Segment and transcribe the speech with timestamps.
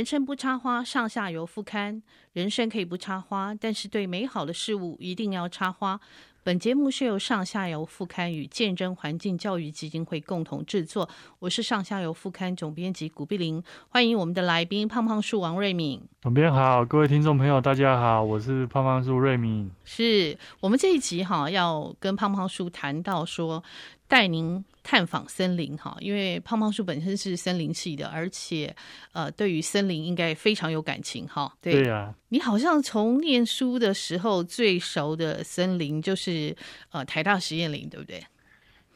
[0.00, 2.02] 人生不插花，上下游副刊。
[2.32, 6.00] 人生可以不插花，但是对美好的事物一定要插花。
[6.42, 11.06] 本节目是由上下游副刊与见证环境教育基金会共同制作。
[11.38, 16.00] 我是上下游副刊总编辑古碧玲，欢迎我们的来宾胖胖树王瑞敏。
[16.22, 19.70] 总编好，各位听众朋友大家好，我是胖胖树瑞敏。
[19.84, 23.62] 是我们这一集哈，要跟胖胖树谈到说，
[24.08, 28.74] 带您探访森林哈，因为胖胖树本身是森林系的，而且
[29.12, 31.54] 呃，对于森林应该非常有感情哈。
[31.60, 36.56] 对呀、啊，你好像从念书的时候最熟的森林就是
[36.90, 38.20] 呃台大实验林，对不对？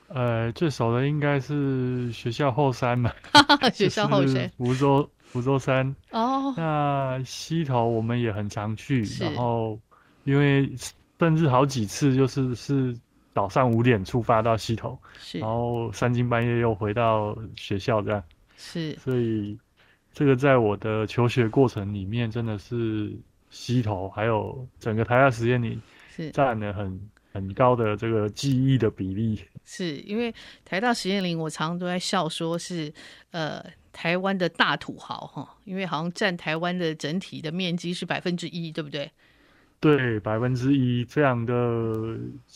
[0.09, 3.13] 呃，最熟的应该是学校后山嘛，
[3.73, 6.53] 学校后山，福州福州山哦。
[6.57, 9.79] 那溪头我们也很常去，然后
[10.25, 10.69] 因为
[11.21, 12.99] 甚至好几次就是是。
[13.35, 18.23] 早上五点出发到溪头，是，然后三更半夜又回到学校，这样
[18.57, 18.95] 是。
[18.97, 19.59] 所以
[20.13, 23.13] 这个在我的求学过程里面，真的是
[23.51, 29.43] 溪头还有整个台大实验里是占了很很高的这个记忆的比例。
[29.65, 30.33] 是因为
[30.65, 32.93] 台大实验林，我常常都在笑说是
[33.33, 39.11] 呃台湾的大土豪哈，因为好像占台湾的整体的面积是百分之一，对不对？
[39.85, 41.53] 对，百分之一，非常的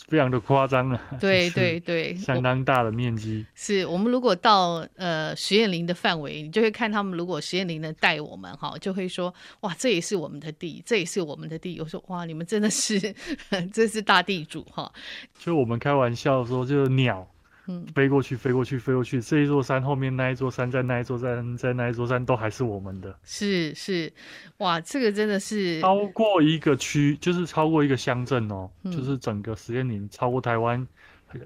[0.06, 1.00] 非常的夸张啊！
[1.20, 3.44] 对对对，相当大的面积。
[3.54, 11.78] 是我们如果到呃实验林的范围，你就会看他们，如果实验林能带我们哈，就会说哇，这也是我们的地，这也是我们的地。
[11.78, 13.14] 我说哇，你们真的是，
[13.74, 14.90] 这是大地主哈。
[15.38, 17.28] 就我们开玩笑说，就是鸟。
[17.70, 19.20] 嗯，飞过去，飞过去，飞过去。
[19.20, 23.14] 这一座山后面那一座山，在那一座山，在那一座山，都还是我们的。
[23.24, 24.10] 是是，
[24.56, 30.86] 哇，这个真的是超过一个区，就是超过一个乡镇哦，嗯，就是整个实验林超过台湾，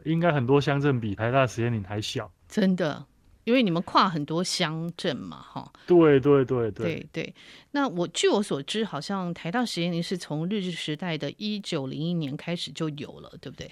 [0.04, 2.30] 应该很多乡镇比台大实验林还小。
[2.48, 3.04] 真的，
[3.42, 5.72] 因为你们跨很多乡镇嘛，哈。
[5.88, 7.34] 对对对对对对。
[7.72, 13.68] 那我据我所知，好像台大实验林是从日治时代的一九零一年开始就有了，对不对？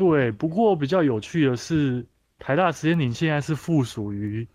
[0.00, 2.02] 对，不过比较有趣的是，
[2.38, 4.48] 台大实验林现在是附属于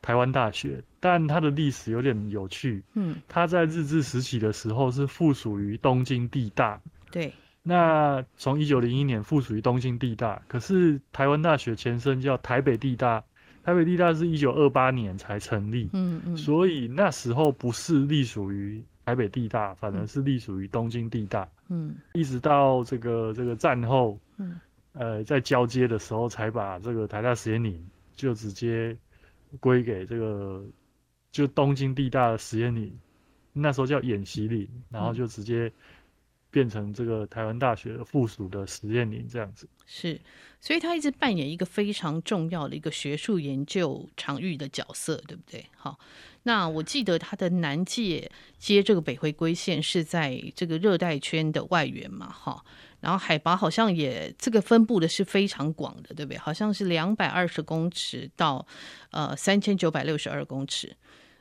[0.00, 2.80] 台湾大学，但它的历史有点有趣。
[2.94, 6.80] 嗯，它在日治时期的时候是附属于东京地大。
[7.10, 13.24] 对，那从一九零一年附属于东京地大，可是台湾大学前身叫台北地大，
[13.64, 15.90] 台北地大是一九二八年才成立。
[15.94, 21.48] 嗯嗯，所以那时候不是隶属于台北地大，反而是隶属于东京地大。
[21.68, 24.16] 嗯，一直到这个这个战后。
[24.36, 24.60] 嗯。
[24.94, 27.82] 呃，在交接的时候才把这个台大实验林
[28.14, 28.94] 就直接
[29.58, 30.62] 归给这个
[31.30, 32.94] 就东京地大的实验林，
[33.54, 35.72] 那时候叫演习林，然后就直接
[36.50, 39.66] 变成这个台湾大学附属的实验林这样子。
[39.86, 40.20] 是，
[40.60, 45.64] 所以他一直扮演一个非常重要的一个学术研究场域的角色，对不对？
[45.74, 45.98] 好，
[46.42, 52.62] 那我记得他的南界接这个北回归线是在这个热带圈的外缘嘛，哈。
[53.02, 56.38] 然后海拔好像也这个分布的是非常广的，对不对？
[56.38, 58.64] 好像是两百二十公尺到
[59.10, 60.94] 呃三千九百六十二公尺，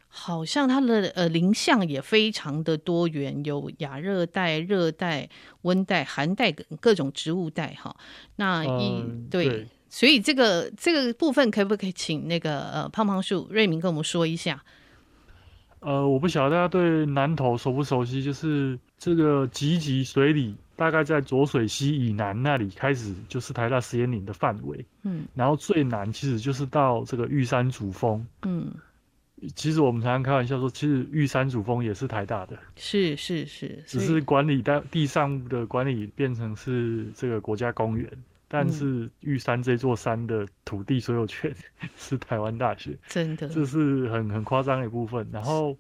[0.07, 5.29] 好像它的呃林相也非常的多元，有亚热带、热带、
[5.61, 7.95] 温带、寒带各各种植物带哈。
[8.37, 14.63] 那一、嗯、对，所以这个这个部分可不可以请那个呃胖胖树瑞明跟我们说一下？
[15.81, 20.55] 呃，我不晓得大家对南投熟不熟悉，就是这个集集水里。
[20.81, 28.73] 大概在浊水溪以南那里开始就是台大实验林的范围，嗯，然后最南其实就是到这个玉山主峰，嗯，
[29.55, 38.09] 其实我们常常开玩笑说，其实玉山主峰也是台大的，是是是，只是管理在地上的管理变成是这个国家公园，
[38.47, 41.55] 但是玉山这座山的土地所有权
[41.95, 45.27] 是台湾大学，真的，这是很很夸张的一部分。
[45.31, 45.77] 然后，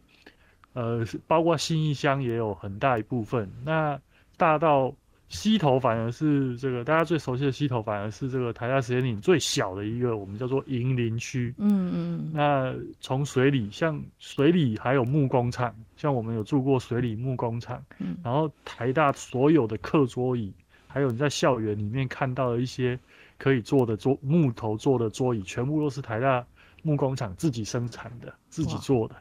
[0.73, 3.99] 呃，包括信义乡也有很大一部分，那。
[4.41, 4.91] 大到
[5.29, 11.53] 溪头，反而是这个大家最熟悉的溪头，反而是这个台大实验林最小的一个，我们叫做银林区。
[11.59, 12.31] 嗯嗯。
[12.33, 17.79] 那从水里，像水里还有木工厂，像我们有住过水里木工厂。
[17.99, 18.17] 嗯。
[18.23, 20.51] 然后台大所有的课桌椅，
[20.87, 22.97] 还有你在校园里面看到的一些
[23.37, 26.43] 可以坐的桌，木头做的桌椅，全部都是台大
[26.81, 29.15] 木工厂自己生产的，自己做的。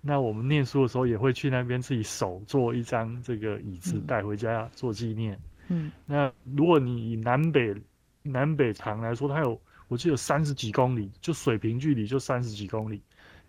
[0.00, 5.38] 那我们念书的时候也会去那边自己手做一张这个椅子带回家做纪念。
[5.68, 7.74] 嗯，那如果你以南北
[8.22, 13.02] 南北长来说，它有我记得三十几公里，就水平距离就三十几公里，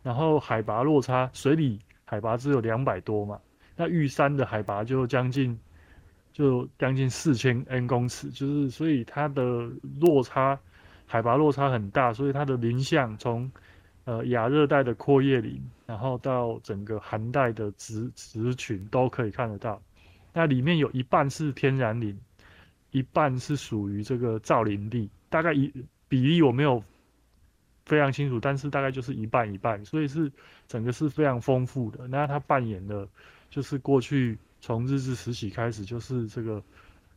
[0.03, 3.39] 然后海拔落差，水里海拔只有两百多嘛，
[3.75, 5.57] 那玉山的海拔就将近
[6.33, 9.69] 就将近四千 N 公尺，就是所以它的
[10.00, 10.59] 落差
[11.06, 13.51] 海拔落差很大，所以它的林相从
[14.06, 19.81] 呃亚热带的阔叶林，然后到整个寒带的植植群都可以看得到。
[20.33, 22.18] 那里面有一半是天然林，
[22.92, 25.71] 一半是属于这个造林地，大概一
[26.07, 26.83] 比例我没有
[27.86, 30.31] 非常清楚，但是大概就是一半一半，所以是
[30.68, 32.07] 整个是非常丰富的。
[32.07, 33.07] 那它扮演的
[33.50, 36.63] 就是过去从日治时期开始，就是这个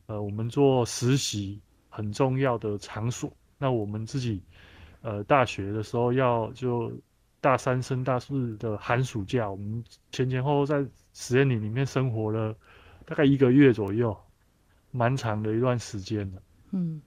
[0.07, 3.33] 呃我们做实习很重要的场所。
[3.59, 4.43] 那我们自己
[5.05, 6.91] 呃大学的时候要就
[7.41, 12.57] 大三升大四的寒暑假，我们前前后后在实验林里面生活了。
[13.07, 14.17] 大概一个月左右，
[14.91, 16.41] 蛮长的一段时间了。
[16.73, 17.03] 嗯，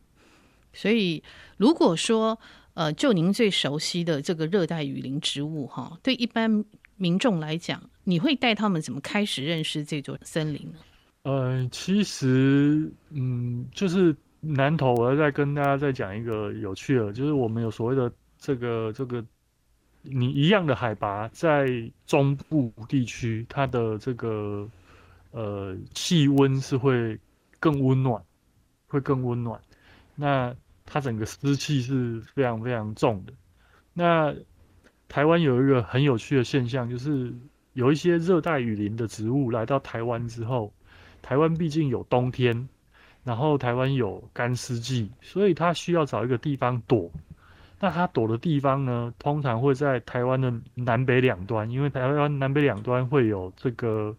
[0.71, 1.23] 所以
[1.57, 2.37] 如果说
[2.75, 6.63] 呃，就您最熟悉的这个热带雨林植物哈，对一般
[6.97, 10.77] 民众来讲，你会带他们怎么开始认识这座森林呢？
[11.23, 14.15] 呃，其实嗯，就是
[14.55, 19.23] 南投，我要再跟大家再讲一个有趣的，就是我们有所谓的这个这个，
[20.01, 21.67] 你一样的海拔在
[22.05, 24.67] 中部地区，它的这个。
[25.31, 27.19] 呃，气温是会
[27.59, 28.23] 更温暖，
[28.87, 29.59] 会更温暖。
[30.15, 33.33] 那它整个湿气是非常非常重的。
[33.93, 34.33] 那
[35.09, 37.31] 台湾有一个很有趣的现象，就是
[37.73, 40.73] 有一些热带雨林的植物来到台湾之后，
[41.21, 42.67] 台湾毕竟有冬天，
[43.27, 47.11] 然后台湾有干湿季，所以它需要找一个地方躲。
[47.79, 54.15] 那它躲的地方呢，通常会在台湾的南北两端，因为台湾南北两端会有这个。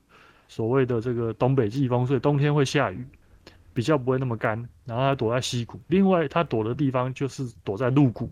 [0.51, 3.07] 所谓的这个东北季风，所以冬天会下雨，
[3.75, 4.57] 比较不会那么干。
[4.87, 8.31] 然后它躲在溪谷，另外它躲的地方就是躲在鹿谷，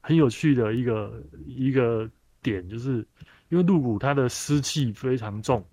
[0.00, 2.08] 很有趣的一个一个
[2.42, 3.04] 点，就是
[3.48, 5.64] 因为鹿谷它的湿气非常重，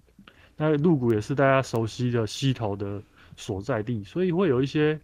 [0.57, 2.99] 那鹿谷也是大家熟悉的溪头的
[3.39, 4.99] 所在地，所以会有一些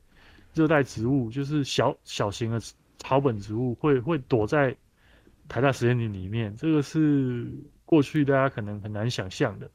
[0.53, 2.59] 热带植物，就是小小型的
[2.97, 4.75] 草本植物会会躲在
[5.47, 7.47] 台大实验林里面，这个是
[7.85, 9.71] 过去大家可能很难想象的。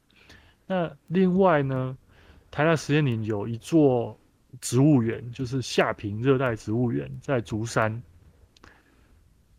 [0.67, 1.97] 那另外呢，
[2.51, 4.17] 台大实验林有一座
[4.59, 8.01] 植物园，就是夏平热带植物园，在竹山。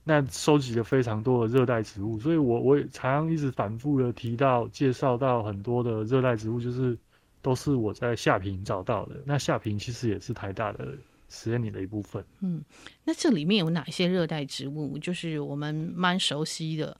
[0.04, 6.98] 那收集了非常多的热带植物，所以我我也常常一直反复的提到介绍到很多的热带植物，就是
[7.42, 9.16] 都是我在夏平找到的。
[9.26, 10.94] 那夏平其实也是台大的
[11.28, 12.24] 实验林的一部分。
[12.40, 12.62] 嗯，
[13.04, 16.96] 那这里面有哪些热带植物，就是我们蛮熟悉的？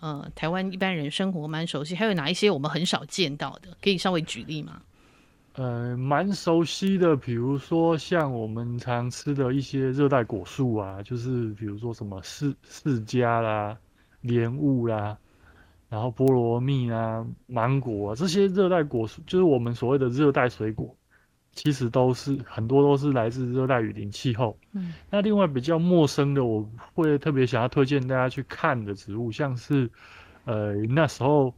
[0.00, 3.74] 呃，台湾一般人生活蛮熟悉，还有哪一些我们很少见到的？
[3.80, 4.82] 可以稍微举例吗？
[5.54, 13.74] 呃，蛮熟悉的，比如说像我们常吃的一些热带果树啊，就是比如说什么释释迦啦、
[14.20, 15.16] 莲雾啦，
[15.88, 20.94] 然后菠萝蜜啊、芒果啊，这些热带果树，就是我们所谓的热带水果。
[21.52, 24.54] 其实都是很多都是来自热带雨林气候。
[24.72, 29.90] 嗯，那另外比较陌生的，我会特别想要推荐大家去看的植物，像是，
[30.44, 31.54] 呃，那时候，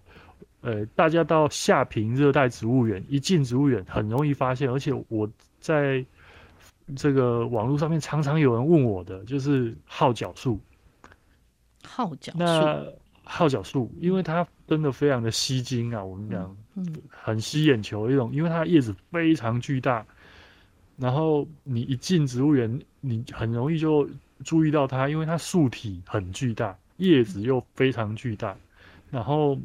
[0.60, 5.28] 呃，大家到夏平热带植物园，一进植物园很容易发现，而且我
[5.58, 6.06] 在
[6.94, 10.60] 这个网络上面常常有人问我的，就是号角树。
[11.82, 12.38] 号角树。
[12.38, 12.84] 那
[13.30, 20.04] 号角树，因为它真的非常的吸睛啊，我们讲，嗯，很吸眼球的一种，因为它的叶子非常巨大，
[20.96, 24.08] 然后你一进植物园，你很容易就
[24.44, 28.56] 注意到它，因为它树体很巨大，叶子又非常巨大，
[29.10, 29.58] 然后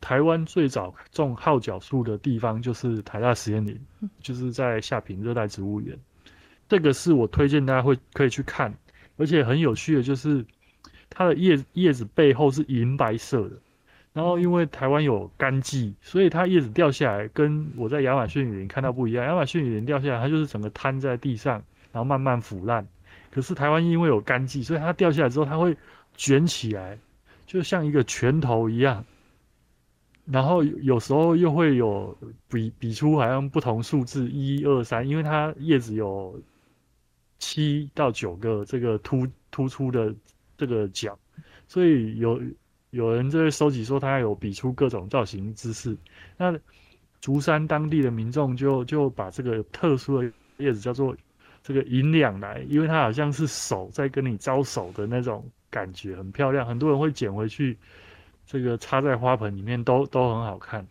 [0.00, 3.78] 台湾最早种号角树的地方就是台大实验林，
[4.22, 5.94] 就是在夏平热带植物园，
[6.70, 8.74] 这个是我推荐大家会可以去看，
[9.18, 10.42] 而且很有趣的就是。
[11.10, 13.56] 它的叶叶子背后是银白色的，
[14.12, 19.24] 然后因为台湾有干季，所以它叶子掉下来跟我在亚马逊雨林看到不一样。
[19.26, 21.54] 亚马逊雨林掉下来，它就是整个摊在地上，
[21.92, 22.86] 然后慢慢腐烂。
[23.30, 25.76] 可是台湾因为有干季，所以它掉下来之后，它会
[26.16, 26.96] 卷起来，
[27.44, 29.04] 就像一个拳头一样。
[30.26, 32.16] 然后有时候又会有
[32.48, 36.40] 比比出好像不同数字一二三，因为它叶子有
[37.40, 40.14] 七到九个这个突突出的。
[40.60, 41.18] 这个角，
[41.66, 42.38] 所以有
[42.90, 45.96] 有人在收集说它有比出各种造型姿势。
[46.36, 46.54] 那
[47.22, 51.16] 竹山当地的民众就就把这个特殊的叶子叫做
[51.62, 56.66] 这个银两来，因为它好像是手在跟你招手的那种感觉，很漂亮。
[56.66, 57.78] 很多人会捡回去，
[58.44, 60.86] 这个插在花盆里面都都很好看。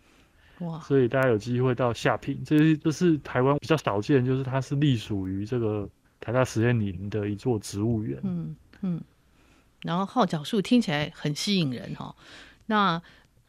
[0.62, 0.80] 哇！
[0.80, 5.88] 所以大家有机会到下品，这是这是台湾比较少见，就是它是隶属于这个
[6.20, 8.20] 台大实验林的一座植物园。
[8.24, 9.00] 嗯嗯。
[9.82, 12.16] 然后号角树听起来很吸引人哈，
[12.66, 13.02] 那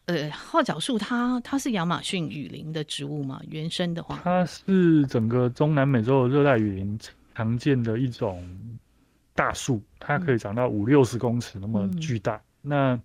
[0.06, 3.40] 呃号角树它它是亚马逊雨林的植物嘛？
[3.48, 6.98] 原生的话，它是整个中南美洲的热带雨林
[7.34, 8.44] 常见的一种
[9.34, 12.40] 大树，它可以长到五六十公尺那么巨大。
[12.62, 12.98] 那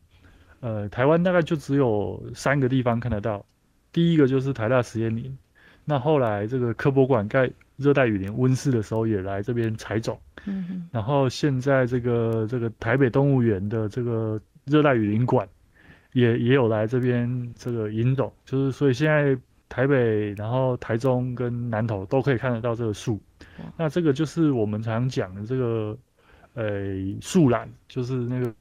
[0.60, 3.46] 呃，台湾大概就只有三个地方看得到。
[3.92, 5.38] 第一个就是台大实验林，
[5.86, 10.20] 那后来这个科博馆盖热带雨林温室的时候也来这边采种。
[10.46, 10.90] 嗯哼。
[10.92, 15.48] 然后现在这个这个台北动物园的这个热带雨林馆
[16.14, 19.38] 也也有来这边这个引种，就是所以现在
[19.70, 23.20] 台北、然后台中跟南投都可以看得到这个树。
[23.78, 25.98] 那这个就是我们常讲的这个。
[26.58, 28.54] 呃，树懒就是那个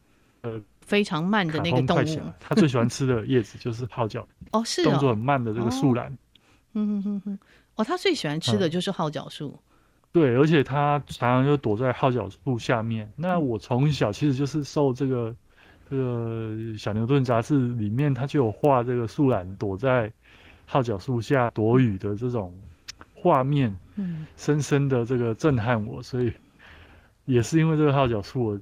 [0.42, 6.12] 呃非常慢的那个动物，它最喜欢吃的叶子就是号角哦，是哦，动作很慢的这个树懒，
[6.74, 7.38] 嗯哼哼哼，
[7.76, 9.58] 哦，他最喜欢吃的就是号角树，嗯，
[10.12, 13.10] 对，而且它常常就躲在号角树下面。
[13.16, 15.34] 那我从小其实就是受这个
[15.88, 20.12] 这个小牛顿杂志里面，它就有画这个树懒躲在
[20.66, 22.52] 号角树下躲雨的这种
[23.14, 26.32] 画面，嗯，深深的这个震撼我，所以。
[27.26, 28.60] 也是因为这个号角树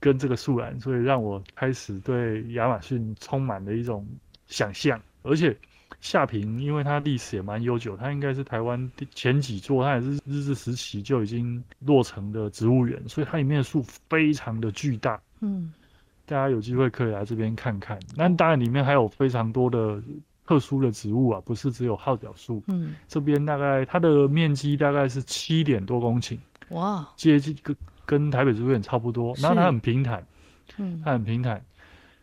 [0.00, 4.08] 跟这个树懒，所以让我开始对亚马逊充满了一种
[4.46, 4.98] 想象。
[5.22, 5.54] 而且
[6.00, 15.20] 夏平，因为它历史也蛮悠久，它应该是台湾前几座，它也是日治时期就已经落成的植物园，所以它里面的树非常的巨大。
[15.40, 15.72] 嗯，
[16.24, 17.98] 大家有机会可以来这边看看。
[18.16, 20.00] 那当然里面还有非常多的
[20.46, 22.62] 特殊的植物啊，不是只有号角树。
[22.68, 26.38] 嗯，这边大概它的面积大概是七点多公顷。
[26.70, 30.26] 哇，接近跟跟台北植物园差不多，然后它很平坦，
[30.76, 31.62] 嗯，它很平坦，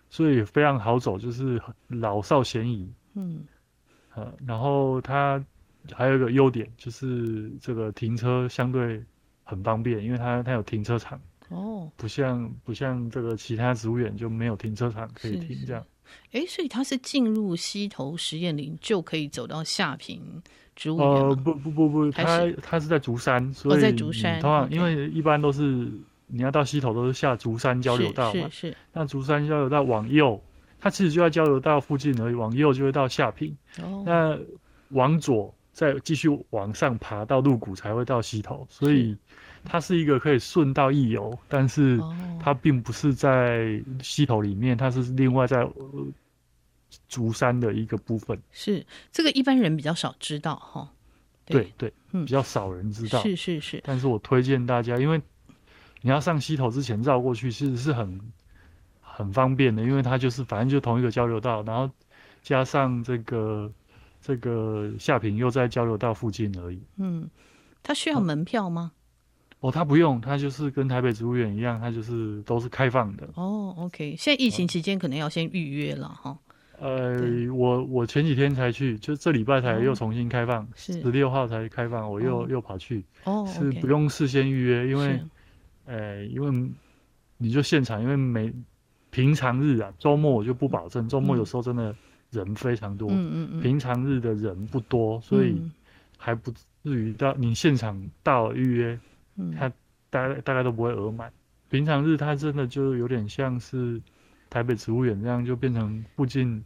[0.09, 3.43] 所以非常好走，就是老少咸宜，嗯，
[4.15, 5.43] 呃，然后它
[5.91, 9.03] 还有一个优点就是这个停车相对
[9.43, 11.19] 很方便，因为它它有停车场，
[11.49, 15.85] 哦，不像不像这个其他植物园就没有停车场可以停这样，
[16.31, 20.41] 哎，所以它是进入溪头实验林就可以走到下平。
[20.75, 25.89] 植物园呃不不不不，它它是在竹山，所以、哦、在竹山通常因为一般都是
[26.27, 28.77] 你要到溪头都是下竹山交流道嘛，是是，是。
[28.91, 30.41] 那竹山交流道往右，
[30.85, 33.57] 它其实就在交流道附近而已，往右就会到下平。
[33.81, 34.03] 哦。
[34.05, 34.37] 那
[34.89, 39.17] 往左再继续往上爬到鹿谷才会到溪头，所以
[39.63, 41.99] 它是一个可以顺道一游，但是
[42.39, 45.67] 它并不是在溪头里面，它是另外在。
[47.09, 50.89] 竹山的一个部分是这个一般人比较少知道哈，
[51.43, 53.81] 对对，对、嗯，比较少人知道，是是是。
[53.83, 55.21] 但是我推荐大家，因为
[56.01, 58.21] 你要上溪头之前绕过去，其实是很
[59.15, 61.89] 很方便的，因为它就是反正就同一个交流道，然后
[62.41, 63.71] 加上这个
[64.21, 66.81] 这个夏平又在交流道附近而已。
[66.97, 67.29] 嗯，
[67.81, 68.91] 它需要门票吗？
[69.61, 73.27] 哦，它不用，它就是跟台北植物园一样，它就是都是开放的。
[73.35, 76.37] 哦，OK，现在疫情期间可能要先预约了哈。
[76.77, 77.17] 呃，
[77.53, 85.21] 我我前几天才去，就这礼拜才又重新开放，十六号才开放，我又、哦、又跑去，哦，是不用事先预约，因为，
[85.85, 86.69] 呃，因为
[87.37, 88.53] 你就现场，因为每
[89.15, 91.95] 平常日啊，周末我就不保证，周末有时候真的
[92.31, 95.55] 人非常多，嗯嗯嗯，平常日的人不多，所以
[96.17, 96.51] 还不
[96.83, 98.99] 至于到你现场到预约，
[99.57, 99.71] 他
[100.09, 101.31] 大概大概都不会额满，
[101.69, 104.01] 平常日他真的就有点像是。
[104.47, 106.63] 台北植物园这样就变成附近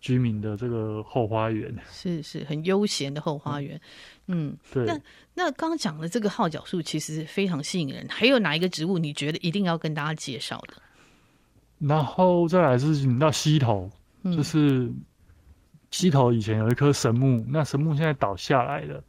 [0.00, 3.80] 居民的这个后花园，是是很悠闲的后花园。
[4.26, 4.86] 嗯，嗯对。
[4.86, 5.00] 那
[5.34, 10.82] 那刚刚讲的这个号角树其实非常吸引人，还有哪一个植物你觉得一定要跟大家介绍的？
[11.78, 13.90] 然后再来是你到溪头，
[14.22, 14.90] 嗯，就是
[15.90, 19.02] 溪头以前有一棵神木，那神木现在倒下来了。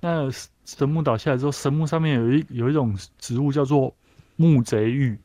[0.00, 0.30] 那
[0.64, 3.94] 神木倒下来之后，神木上面有一有一种植物叫做
[4.36, 5.18] 木贼玉。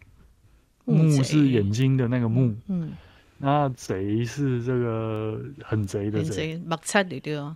[0.86, 2.94] 木是眼睛的那个木，嗯，
[3.38, 7.56] 那贼是这个很贼的贼，木贼的对啊，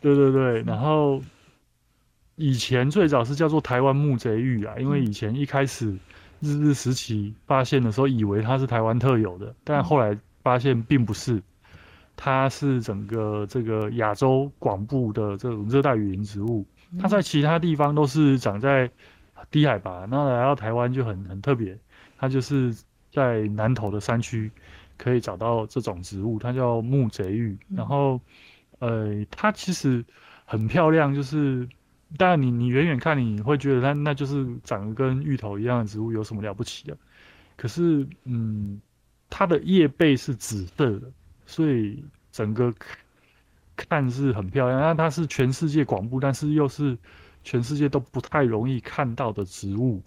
[0.00, 0.62] 对对对。
[0.62, 1.20] 然后
[2.36, 5.94] 以前最早是叫做台湾木贼玉啊，因为以前一开始
[6.42, 11.40] 日治时期发现的时候，以为它是台湾特有的，但后来发现并不是，
[12.16, 16.66] 它是整个这个亚洲广布的这种热带雨林植物，
[16.98, 18.90] 它在其他地方都是长在
[19.50, 21.78] 低海拔，那来到台湾就很很特别。
[22.18, 22.76] 它就是
[23.12, 24.50] 在南投的山区
[24.96, 27.56] 可以找到这种植物，它叫木贼玉。
[27.68, 28.20] 然后，
[28.78, 30.04] 呃，它其实
[30.44, 31.68] 很漂亮，就是
[32.18, 36.96] 当然你你远远看你会觉得它那就是长得跟芋头一样的植物，有什么了不起的？
[37.56, 38.80] 可是，嗯，
[39.30, 41.10] 它的叶背是紫色的，
[41.46, 42.74] 所以整个
[43.76, 44.80] 看是很漂亮。
[44.80, 46.96] 那它是全世界广布，但是又是
[47.44, 50.02] 全世界都不太容易看到的植物。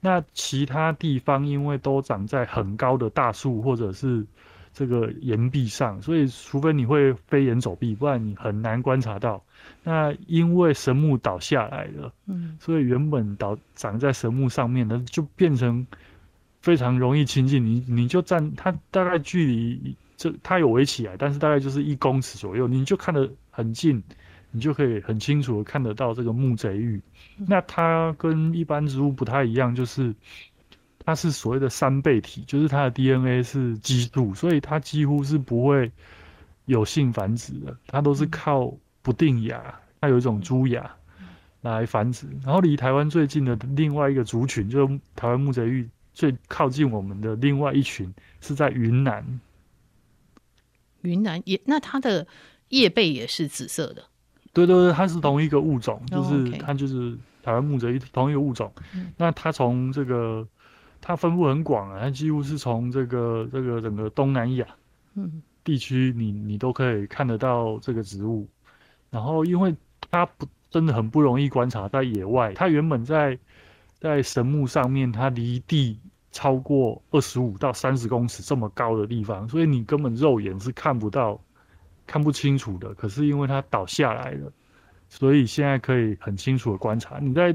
[0.00, 4.24] 那其他地方因为都长在很高的大树或者是
[4.72, 9.42] 这个岩壁上，所以除非你会飞檐走壁，不然你很难观察到。
[9.82, 15.86] 那因为神木倒下来了，嗯，所以原本倒长在神木上面的就变成
[16.62, 24.02] 非常容易亲近，你你就站它大概距离这它有围起来，但是大概就是一公尺左右，你就看得很近，
[24.50, 27.00] 你就可以很清楚的看得到这个木贼玉。
[27.36, 30.14] 那它跟一般植物不太一样，就是
[31.04, 35.90] 它是所谓的三倍体，就是它的 DNA 是基数，所以它几乎是不会
[36.66, 40.90] 有性繁殖的，它都是靠不定亚，它有一种珠亚
[41.62, 42.26] 来繁殖。
[42.44, 45.88] 然后离台湾最近的另外一个族群，就是台湾木贼玉。
[46.12, 49.24] 最靠近我们的另外一群是在云南，
[51.02, 52.26] 云南也那它的
[52.68, 54.04] 叶背也是紫色的，
[54.52, 58.70] 对对对，它是同一个物种，哦、就是它就是台湾木贼玉同一个物种。
[58.92, 60.46] 嗯、那它从这个
[61.00, 64.66] 它分布很广啊，它几乎是从这个这个整个东南亚
[65.64, 68.48] 地区，你你都可以看得到这个植物。
[69.10, 69.74] 然后因为
[70.10, 73.38] 它不真的很不容易观察，在野外，它原本在。
[74.00, 76.00] 在神木上面，它离地
[76.32, 81.38] 超过二十五到三十公尺这么高的地方，所以你根本肉眼是看不到、
[82.06, 82.94] 看不清楚的。
[82.94, 84.50] 可是因为它倒下来了，
[85.10, 87.18] 所以现在可以很清楚的观察。
[87.18, 87.54] 你在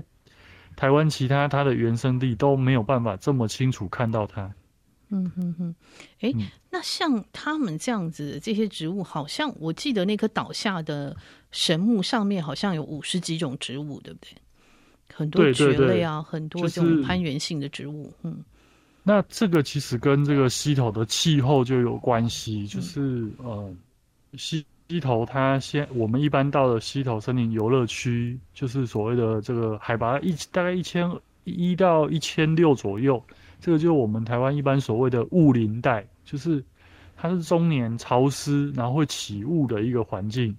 [0.76, 4.54] 台湾其他它的原生地都没有办法这么清楚看到它。
[5.10, 5.76] 嗯哼哼，
[6.20, 6.34] 哎、
[6.72, 11.16] 那像他们这样子这些植物，好像我记得那棵倒下的
[11.52, 14.30] 神木上面好像有五十几种植物，对不对？
[15.14, 18.44] 很多蕨类啊，很多这种攀援性的植物，就是、嗯，
[19.04, 23.76] 那这个其实跟这个溪头的气候就有关系，就是、嗯、呃，
[24.38, 31.12] 溪溪头它先，我们一般到了溪头森林游乐区，就是所谓的这个海拔一大概一千
[31.44, 33.24] 一到一千六左右，
[33.60, 36.64] 这个就是我们台湾一般所谓的雾林带，就是
[37.18, 40.56] 它是终年潮湿，然后会起雾的一个环境。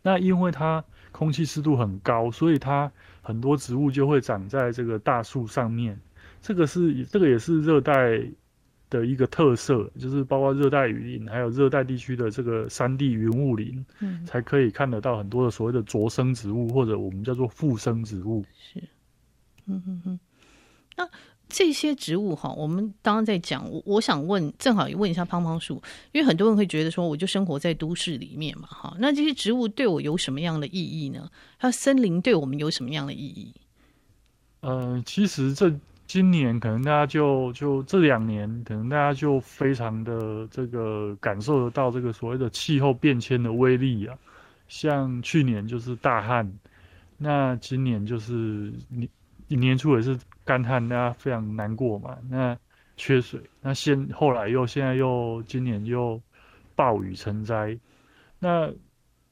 [0.00, 6.00] 那因为它空气湿度很高，所以它很多植物就会长在这个大树上面，
[6.40, 8.20] 这个是这个也是热带
[8.92, 18.44] 的一个特色，就是包括热带雨林，还有热带地区的这个山地云雾林，嗯，才可以看得到很多的所谓的着生植物，或者我们叫做附生植物。
[18.52, 18.82] 是，
[19.66, 20.20] 嗯哼哼，
[20.96, 21.08] 那。
[21.54, 25.74] 这些植物哈，我们刚刚在讲，我我想问，正好也问一下胖胖树，
[26.12, 31.28] 因为很多人会觉得说，我就生活在都市里面嘛，哈，那这些植物对我有什么样的意义呢？
[31.58, 33.52] 它森林对我们有什么样的意义？
[34.60, 35.70] 呃，其实这
[36.12, 44.14] 今年可能大家就就这两年，可能大家就非常的这个感受得到这个所谓的气候变迁的威力啊，
[44.68, 46.52] 像去年就是大旱，
[47.16, 49.08] 那今年就是年。
[49.48, 52.18] 年初也是干旱，大家非常难过嘛。
[52.28, 52.54] 那
[52.98, 56.20] 缺水，那现后来又现在又今年又
[56.74, 57.78] 暴雨成灾。
[58.38, 58.70] 那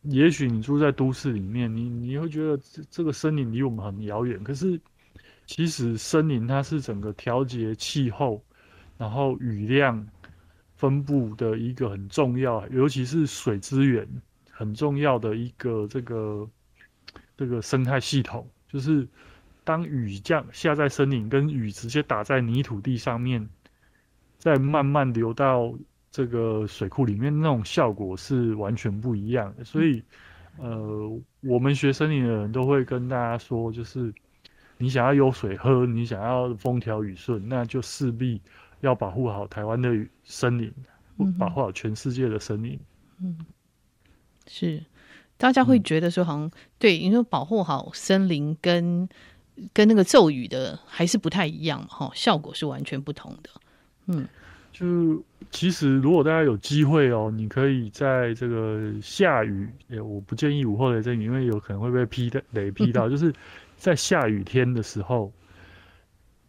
[0.03, 4.43] 也许你住在都市里面，你你会觉得这这个森林离我们很遥远。
[4.43, 4.81] 可是
[5.51, 8.41] 其实森林它是整个调节气候，
[8.97, 10.07] 然后雨量
[10.77, 14.07] 分布的一个很重要，尤其是水资源
[14.49, 16.49] 很重要的一个这个
[17.37, 19.09] 这个生态系统，就是。
[19.63, 23.47] 当雨降下在森林，跟雨直接打在泥土地上面，
[24.39, 25.73] 再慢慢流到
[26.11, 29.63] 这个水库里面，那种效果是完全不一样的。
[29.63, 30.03] 所以，
[30.57, 34.13] 呃，我们学森林的人都会跟大家说，就是
[34.81, 38.41] 你想要有水喝，你想要风调雨顺，那就势必
[38.81, 40.73] 要保护好台湾的森林，
[41.39, 42.81] 保护好全世界的森林。
[43.23, 43.37] 嗯，
[44.47, 44.83] 是，
[45.37, 49.07] 大家会觉得说，好像、嗯、对，你说保护好森林跟
[49.75, 53.51] 跟那个咒语的还是不太一样嘛，哈，效果是完全不同的。
[54.07, 54.27] 嗯，
[54.73, 63.07] 就其实如果大家有机会哦，你可以在这个下雨，欸、我不建议午后雷阵雨，因为有可能会被劈的雷劈到。
[63.11, 63.31] 就是
[63.81, 65.33] 在下雨天的时候，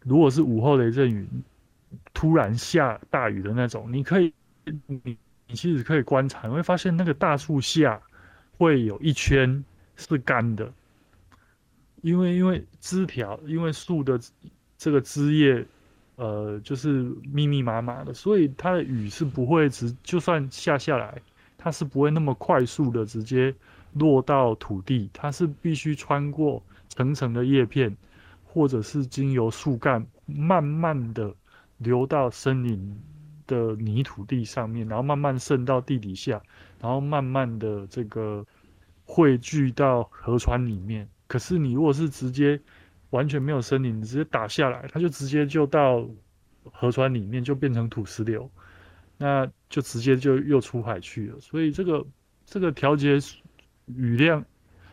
[0.04, 1.26] 如果是午后雷阵雨，
[2.12, 4.32] 突然下大雨的那种，你可以，
[4.86, 5.16] 你
[5.46, 7.98] 你其实可以观察，你会发现那个大树下
[8.58, 9.64] 会有一圈
[9.96, 10.70] 是干的。
[12.02, 14.20] 因为因为枝条，因为树的
[14.76, 15.64] 这个枝叶，
[16.16, 21.22] 呃，就是密密麻麻的，所以它的雨是不会直，就算下下来，
[21.56, 23.54] 它是不会那么快速的直接
[23.94, 26.62] 落到土地，它是必须穿过
[26.94, 27.96] 层层的叶片，
[28.44, 31.34] 或者是经由树干，慢慢的
[31.78, 33.00] 流到森林
[33.46, 36.40] 的泥土地上面，然后慢慢渗到地底下，
[36.80, 38.44] 然后慢慢的这个
[39.04, 41.08] 汇聚到河川里面。
[41.26, 42.60] 可是你如果是直接
[43.08, 46.06] 完全没有森林，你直接打下来，它就直接就到
[46.64, 48.50] 河川里面，就变成土石流，
[49.16, 51.40] 那就直接就又出海去了。
[51.40, 52.06] 所以这个
[52.44, 53.18] 这个调节
[53.86, 54.44] 雨量、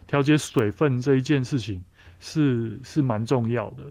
[0.08, 1.84] 调节水分这一件事情
[2.20, 3.84] 是是蛮重要的。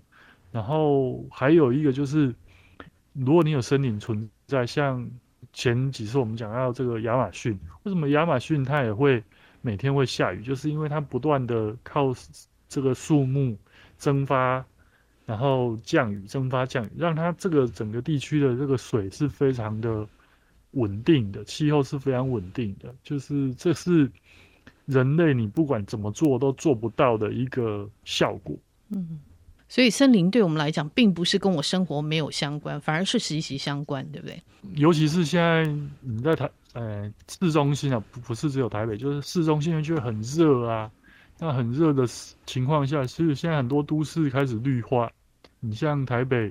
[0.51, 2.35] 然后还有一个就是
[3.13, 5.09] 如果你有森林存在，像
[5.53, 9.23] 前几次我们讲到这个亚马逊，为什么亚马逊它也会
[9.61, 10.43] 每天会下雨？
[10.43, 12.15] 就是因为它不断的靠
[12.69, 13.57] 这个树木
[13.99, 14.65] 蒸发，
[15.27, 20.07] 然后降雨，蒸发降雨，让它这个整个地区的这个水是非常的
[20.73, 22.95] 稳定的，气候是非常稳定的。
[23.03, 24.11] 就是这是
[24.89, 28.57] 人类你不管怎么做都做不到的一个效果。
[28.91, 29.21] 嗯。
[29.71, 34.43] 所以森林对我们来讲，并不是跟我生活没有相关，反而是息息相关，对不对？
[34.77, 35.67] 尤其是现在
[36.01, 40.91] 你在台，呃，市中心啊，不不是只有台北，就是市中心就会很热啊。
[41.39, 42.07] 那很热的
[42.47, 45.11] 情况下，其实现在很多都市开始绿化。
[45.61, 46.51] 你像台北，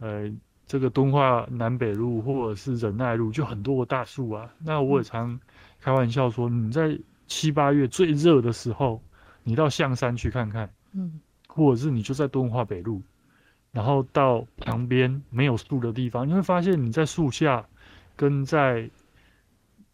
[0.00, 0.30] 呃，
[0.66, 4.52] 这个敦化南北路或者是仁爱路，就很多个大树啊。
[4.62, 5.40] 那我也常
[5.80, 9.02] 开玩笑说，你在七八月最热的时候，
[9.42, 11.20] 你到象山去看看，嗯。
[11.54, 13.02] 或者是你就在敦化北路，
[13.72, 17.62] 然后到旁边没有树的地方，你会发现你在树下，
[18.16, 18.88] 跟在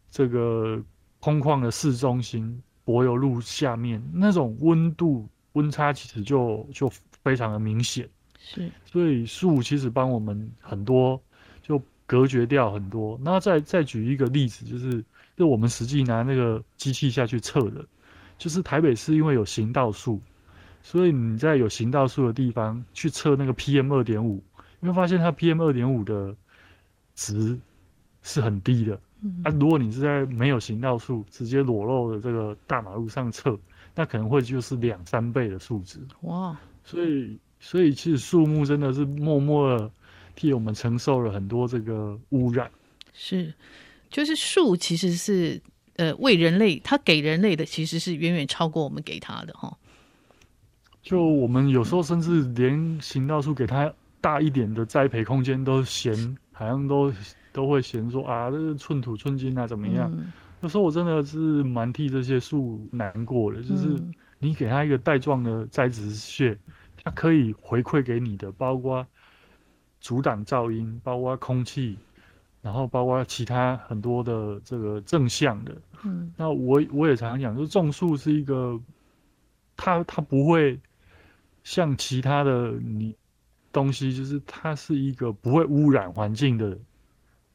[0.09, 0.81] 这个
[1.19, 6.89] 空旷的市中心柏油路下面那种温度温差其实就就
[7.25, 8.09] 非常的明显。
[8.39, 11.21] 是，所以树其实帮我们很多，
[11.61, 13.19] 就隔绝掉很多。
[13.21, 15.05] 那再再举一个例子，就是
[15.39, 17.85] 就我们实际拿那个机器下去测的，
[18.37, 20.21] 就是台北市因为有行道树。
[20.83, 24.43] 所以你在有行道树的地方去测那个 PM 二点五，
[24.81, 26.35] 你会发现它 PM 二点五的
[27.15, 27.59] 值
[28.23, 28.99] 是很低的。
[29.23, 29.43] 嗯。
[29.45, 33.59] 啊，如果你是在没有行道树、直接裸露的这个大马路上测，
[33.95, 36.01] 那可能会就是两三倍的数值。
[36.23, 36.57] 哇！
[36.85, 39.91] 所以，所以其实树木真的是默默的
[40.35, 42.71] 替我们承受了很多这个污染。
[43.13, 43.53] 是，
[44.11, 45.61] 就是树其实是
[45.97, 49.77] 呃为人类，它给人类的其实是远远超过我们给它的哈。
[51.03, 57.13] 就我们有时候甚至连行道树给它大一点的栽培空间都嫌，好像都
[57.53, 60.11] 都会嫌说啊，这是寸土寸金啊，怎么样？
[60.13, 63.97] 嗯、有时候我真的是蛮替这些树难过的，就是
[64.39, 66.59] 你给它一个带状的栽植穴，
[67.03, 69.07] 它可以回馈给你的，包括
[70.01, 71.97] 阻挡噪音，包括空气，
[72.69, 75.75] 然后包括其他很多的这个正向的。
[76.05, 78.79] 嗯，那我我也常常讲，就是种树是一个，
[79.75, 80.79] 它它不会。
[81.65, 83.15] 像其他的你
[83.71, 86.79] 东西，就是它是一个不会污染环境的。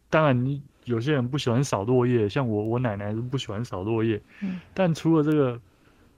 [0.07, 4.21] 当然，你有些人不喜欢扫落叶，像我，我奶奶是不喜欢扫落叶。
[4.41, 4.59] 嗯。
[4.71, 5.59] 但除了这个，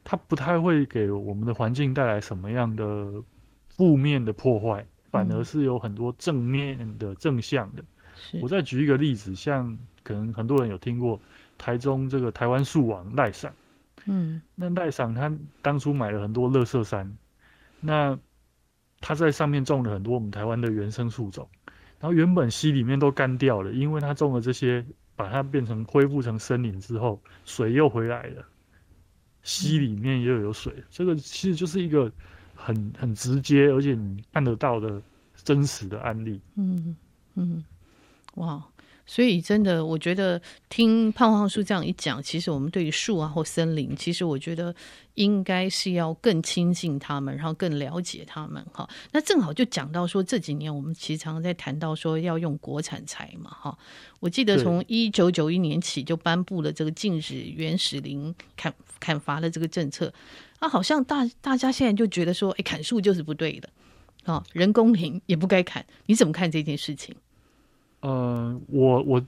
[0.03, 3.23] 它不太会给我们的环境带来什么样的
[3.69, 7.81] 负面的破坏，反而是有很多正面的正向的。
[7.81, 7.87] 是。
[8.41, 11.19] 我再举一个例子，像可能很多人有听过
[11.57, 13.53] 台中这个台湾树王赖赏。
[14.05, 14.41] 嗯。
[14.55, 17.17] 那赖赏他当初买了很多垃圾山。
[17.81, 18.17] 那
[19.01, 21.47] 他在上面种了很多我们台湾的原生树种，
[21.99, 24.83] 然后原本溪里面都干掉了，因为他种了这些，
[25.15, 28.43] 把它变成恢复成森林之后，水又回来了，
[29.43, 32.11] 溪里面又有水，这个其实就是一个
[32.55, 34.99] 很很直接而且你看得到的
[35.35, 36.41] 真实的案例。
[36.55, 36.95] 嗯
[37.35, 37.63] 嗯，
[38.35, 38.63] 哇。
[39.07, 44.73] 所以，真的，我觉得听胖胖叔这样一讲，其实我们对于树啊或森林，其实我觉得
[45.13, 48.65] 应该是要更亲近他们，然后更了解他们。
[48.73, 53.51] 哈，那正好就讲到说，这几年我们其实常常在谈到说要用国产材嘛。
[53.51, 53.77] 哈，
[54.19, 60.11] 我记得从一九九一年起就颁布了这个禁止原始林砍砍伐的这个政策。
[60.57, 63.69] 啊，好像大大家现在就觉得说，哎，砍树就是不对的，
[64.23, 65.85] 啊，人工林也不该砍。
[66.07, 67.15] 你怎么看这件事情？
[68.05, 69.25] 呃，我我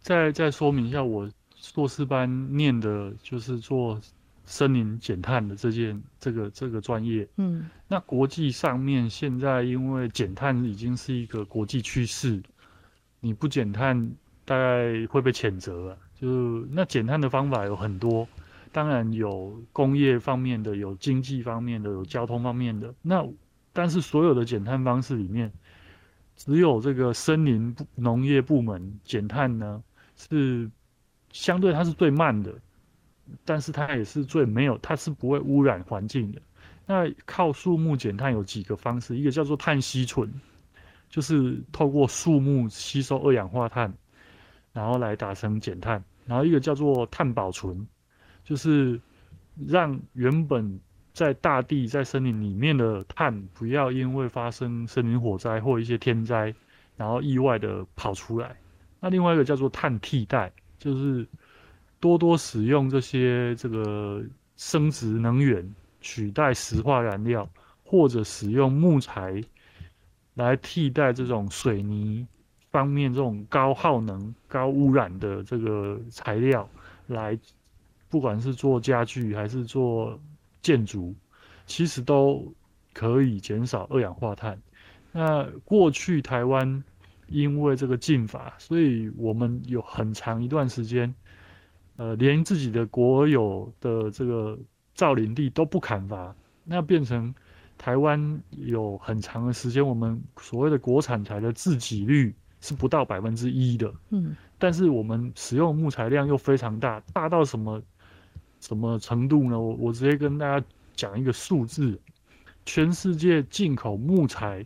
[0.00, 4.00] 再再说明一下，我硕士班念的就是做
[4.44, 7.24] 森林减碳的这件这个这个专业。
[7.36, 12.42] 嗯，那国际上面现在因为减碳已经是一个国际趋势，
[13.20, 14.10] 你不减碳
[14.44, 15.96] 大概会被谴责啊。
[16.20, 18.26] 就那减碳的方法有很多，
[18.72, 22.92] 当然有工业方面的，有经济方面的，有交通方面的。
[23.02, 23.24] 那
[23.72, 25.52] 但是所有的减碳方式里面，
[26.36, 29.82] 只有这个森林部农业部门减碳呢，
[30.14, 30.70] 是
[31.32, 32.54] 相对它是最慢的，
[33.44, 36.40] 但是它也是最没有，它是不会污染环境的。
[36.86, 40.32] 那靠树木减碳有几个方式，一个叫做碳吸存，
[41.08, 43.92] 就是透过树木吸收二氧化碳，
[44.72, 46.04] 然后来达成减碳。
[46.26, 47.86] 然后一个叫做碳保存，
[48.44, 49.00] 就是
[49.54, 50.80] 让原本
[51.16, 56.54] 在大地、在森林里面的碳，不要因为发生森林火灾或一些天灾，
[56.94, 58.54] 然后意外的跑出来。
[59.00, 61.26] 那另外一个叫做碳替代，就是
[62.00, 64.22] 多多使用这些这个
[64.58, 65.66] 生质能源
[66.02, 67.48] 取代石化燃料，
[67.82, 69.42] 或者使用木材
[70.34, 72.26] 来替代这种水泥
[72.70, 76.68] 方面这种高耗能、高污染的这个材料
[77.06, 77.38] 来，
[78.10, 80.20] 不管是做家具还是做
[80.62, 81.14] 建筑，
[81.66, 82.52] 其实都
[82.92, 84.60] 可以减少二氧化碳。
[85.12, 86.82] 那过去台湾
[87.28, 91.14] 因为这个禁法，所以我们有很长一段时间，
[91.96, 94.58] 呃，连自己的国有的这个
[94.94, 97.34] 造林地都不砍伐，那变成。
[97.78, 103.92] 台湾有很长的时间，我们所谓的国产材的自给率是不到百分之一的。
[104.08, 107.82] 嗯，但是我们使用木材量又非常大，大到什么
[108.60, 109.58] 什么程度呢？
[109.58, 112.00] 我我直接跟大家讲一个数字：
[112.64, 114.64] 全世界进口木材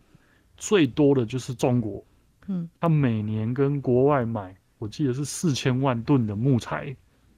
[0.57, 2.03] 最多的就是中国。
[2.47, 6.95] 嗯，它每年跟国外买，我记得是四千万吨的木材。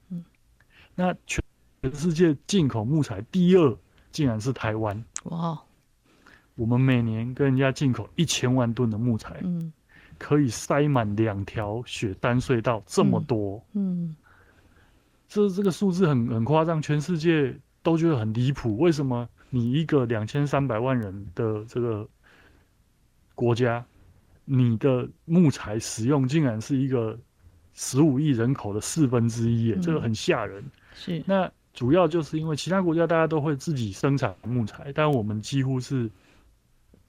[0.09, 0.23] 嗯，
[0.95, 1.43] 那全
[1.93, 3.77] 世界进口木材第二。
[4.13, 5.59] 竟然是台湾哇！
[6.53, 9.73] 我们每年跟人家进口一千万吨的木材，嗯，
[10.19, 14.15] 可以塞满两条雪山隧道，这么多，嗯，嗯，
[15.27, 18.77] 这这个数字很很夸张，全世界都觉得很离谱。
[18.77, 22.07] 为什么你一个两千三百万人的这个
[23.35, 23.85] 国家，
[24.45, 27.17] 你的木材使用竟然是一个
[27.73, 29.71] 十五亿人口的四分之一？
[29.73, 30.63] 嗯，这个很吓人。
[30.93, 31.51] 是那。
[31.73, 36.07] 主要就是因为其他国家大家都会自己生产木材，但我们几乎是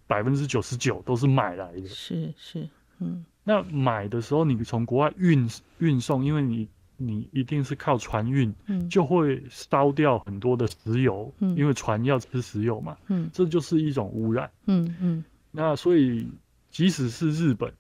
[0.06, 1.86] 百分之九十九都是买来的。
[1.86, 2.66] 是是，
[2.98, 3.26] 嗯。
[3.42, 5.46] 那买的时候，你从国外运
[5.80, 6.66] 运送，因为你
[7.06, 15.24] 你一定是靠船运，嗯，就会烧掉很多的石油，嗯，因为船要吃石油嘛，嗯，这就是一种污染，嗯嗯。
[15.50, 16.26] 那所以
[16.70, 17.72] 即使是日本、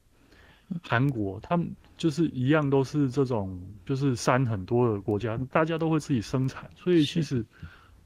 [0.82, 1.68] 韩国，他们。
[1.96, 3.56] 就是一样，都是这种，
[3.86, 7.46] 就是山很多的国家，大家都会自己生产，所以其实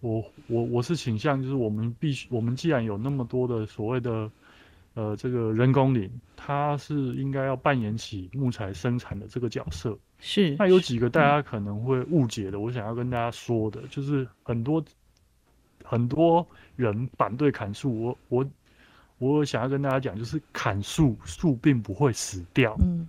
[0.00, 4.30] 我我我是倾向，就是我们必须，我们既然有那么多的所谓的
[4.92, 9.98] 呃这个人工林，它是应该要扮演起木材生产的这个角色。
[10.18, 14.84] 是，那有几个大家可能会误解的，我想要跟大家说的，就是很多
[15.84, 18.46] 很多人反对砍树，我我
[19.18, 22.76] 我想要跟大家讲，就是砍树树并不会死掉。
[22.80, 23.08] 嗯。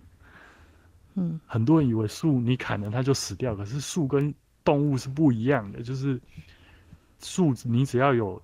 [1.16, 6.22] 嗯，很多人以为树你砍了它就死掉，可是树跟动物是不一样的，就是
[7.20, 8.42] 树你只要有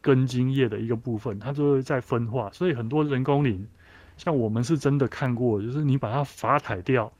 [0.00, 2.50] 根茎叶的一个部分，它就会在分化。
[2.50, 3.64] 所以很多人工林，
[4.16, 7.12] 像我们是真的看过，就是你把它伐采掉，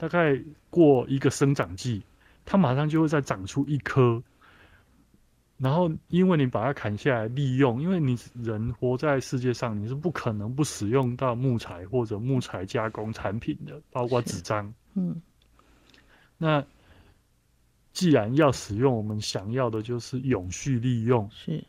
[0.00, 2.02] 大概过一个生长季，
[2.46, 4.22] 它马上就会再长出一棵。
[5.58, 14.72] 然后，因为你把它砍下来利用，因为你人活在世界上，你是不可能不使用到木材或者木材加工产品的，包括纸张。
[14.94, 15.20] 嗯。
[16.38, 16.64] 那
[17.92, 21.28] 既然要使用，我们想要的就是永续利用。
[21.30, 21.62] 是。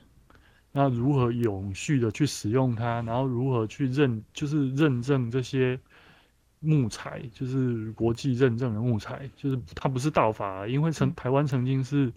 [0.71, 3.01] 那如何永续的去使用它？
[3.01, 5.77] 然后如何去认，就是认证这些
[6.61, 12.13] 木材，就是国际认证的木材，就是它不是盗伐，因为曾台湾曾经是。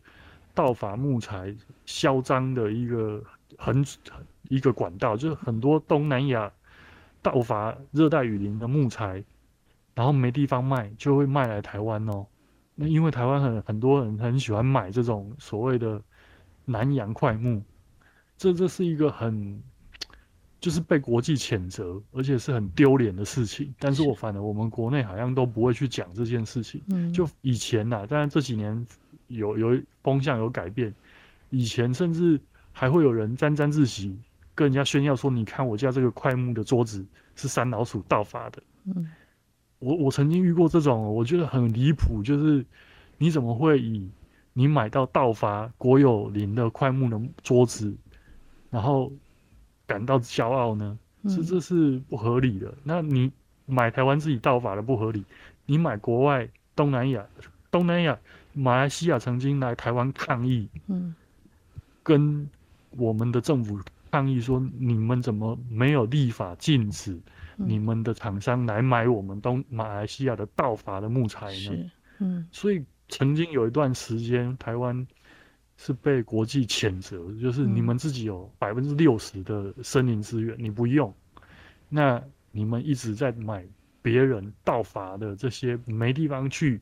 [0.57, 1.53] 盗伐木材
[1.85, 3.21] 嚣张的一个
[3.59, 3.85] 很
[4.49, 6.53] 一个管道，就是很多东南亚
[7.21, 9.25] 盗伐热带雨林的木材，
[9.97, 12.25] 然后没地方卖，就会卖来台湾哦。
[12.77, 16.01] 那因为台湾很很多人很喜欢买这种所谓的
[16.65, 17.61] 南洋块木，
[18.39, 19.61] 这这是一个很
[20.65, 23.75] 就是被国际谴责，而且是很丢脸的事情。
[23.79, 26.81] 但是我反而我们国内好像都不会去讲这件事情。
[26.89, 28.87] 嗯，就以前呐、啊，当然这几年。
[29.29, 30.95] 有有风向有改变，
[31.49, 32.39] 以前甚至
[32.73, 34.15] 还会有人沾沾自喜，
[34.55, 39.11] 跟人家炫耀说：“你看我家这个快木的桌子是三老鼠盗伐的。”嗯，
[39.79, 42.65] 我我曾经遇过这种，我觉得很离谱，就是
[43.17, 44.11] 你怎么会以
[44.53, 47.97] 你买到盗伐国有林的快木的桌子，
[48.69, 49.11] 然后
[49.87, 50.99] 感到骄傲呢？
[51.25, 52.75] 这这是不合理的。
[52.83, 53.31] 那你
[53.67, 55.25] 买台湾自己盗法的不合理，
[55.67, 57.27] 你买国外东南亚
[57.71, 58.19] 东南亚。
[58.57, 61.13] 马来西亚曾经来台湾抗议，嗯，
[62.05, 62.49] 跟
[62.91, 63.81] 我们的政府
[64.13, 67.19] 抗议说，你们怎么没有立法禁止
[67.57, 71.91] 你们的厂商来买我们东马来西亚的盗法的木材呢？
[72.21, 75.05] 嗯，所以曾经有一段时间，台湾
[75.77, 81.13] 是被国际谴责，就是你们自己有百分之六十的森林资源你不用，
[81.89, 83.65] 那你们一直在买
[84.03, 86.81] 别人盗伐的这些没地方去。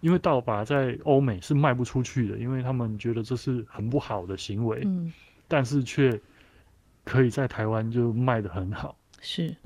[0.00, 5.10] 因为盗伐在欧美是卖不出去的，因为他们觉得这是很不好的行为，嗯，
[5.48, 6.20] 但是却
[7.04, 8.94] 可以在台湾就卖得很好。
[9.22, 9.56] 是，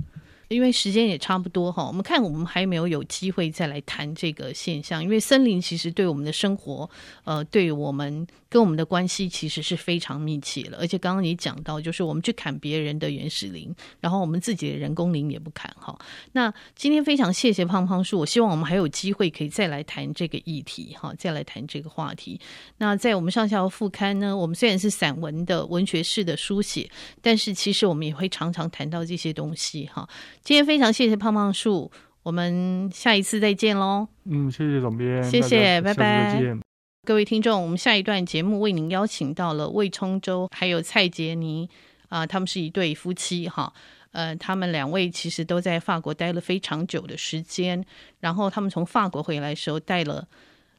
[0.47, 5.03] 因为时间也差不多哈，我们看我们还有没有有机会再来谈这个现象？
[5.03, 6.89] 因为森林其实对我们的生活，
[7.25, 10.79] 呃，对我们跟我们的关系其实是非常密切了。
[10.81, 15.99] 而且刚刚你讲到，就是我们去砍别人的原始林，然后我们自己的人工林也不砍哈。
[16.33, 22.41] 那今天非常谢谢胖胖树，我希望我们还有机会可以再来谈这个议题哈，再来谈这个话题。
[22.77, 30.09] 那在我们上下游副刊呢，我们虽然是散文的文学式的书写，但是其实我们也会常常谈到这些东西哈。
[30.43, 31.91] 今天非常谢谢胖胖树，
[32.23, 34.09] 我们下一次再见喽。
[34.25, 36.78] 嗯，谢谢总编，谢谢，拜拜。
[37.05, 41.69] 各位听众，我们下一段节目为您邀请到了魏聪舟还有蔡杰妮
[42.09, 43.73] 啊、他们是一对夫妻哈。
[44.13, 47.85] 呃，他们两位其实都在法国待了非常久的时间，
[48.21, 50.27] 然后他们从法国回来的时候带了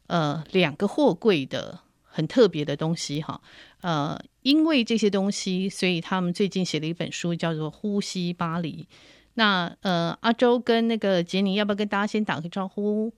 [0.08, 3.40] 呃两个货柜的很特别的东西哈。
[3.82, 8.88] 呃，因为这些东西，所以他们最近写了一本书，叫做《呼吸巴黎》。
[9.36, 13.12] 那呃，阿周跟那个杰妮，要不要跟大家先打个招呼？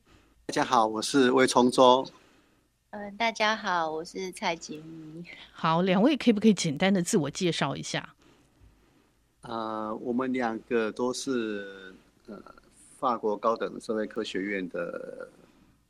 [0.47, 2.05] 大家好，我是魏聪舟。
[2.91, 5.23] 嗯、呃，大家好，我是蔡洁妮。
[5.53, 8.13] 好，两位可不可以简单的自我介绍一下？
[9.43, 11.95] 呃，我们两个都是
[12.27, 12.37] 呃
[12.99, 15.29] 法国高等社会科学院的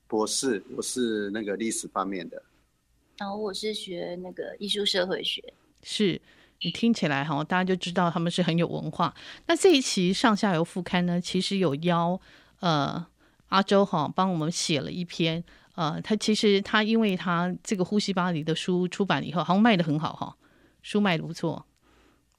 [0.08, 2.42] 博士，我是那个历史方面的。
[3.18, 5.44] 然后我是学那个艺术社会学。
[5.82, 6.22] 是。
[6.64, 9.12] 你听起来哈，大家就知道他们是很有文化。
[9.48, 12.22] 那这一期上下游副刊呢，其实有邀
[12.60, 13.04] 呃
[13.48, 15.44] 阿周哈帮我们写了一篇。
[15.76, 20.36] 呃，他其实他因为他这个《呼吸巴黎》的书出版了以后，好像卖的很好哈，
[20.82, 21.66] 书卖的不错。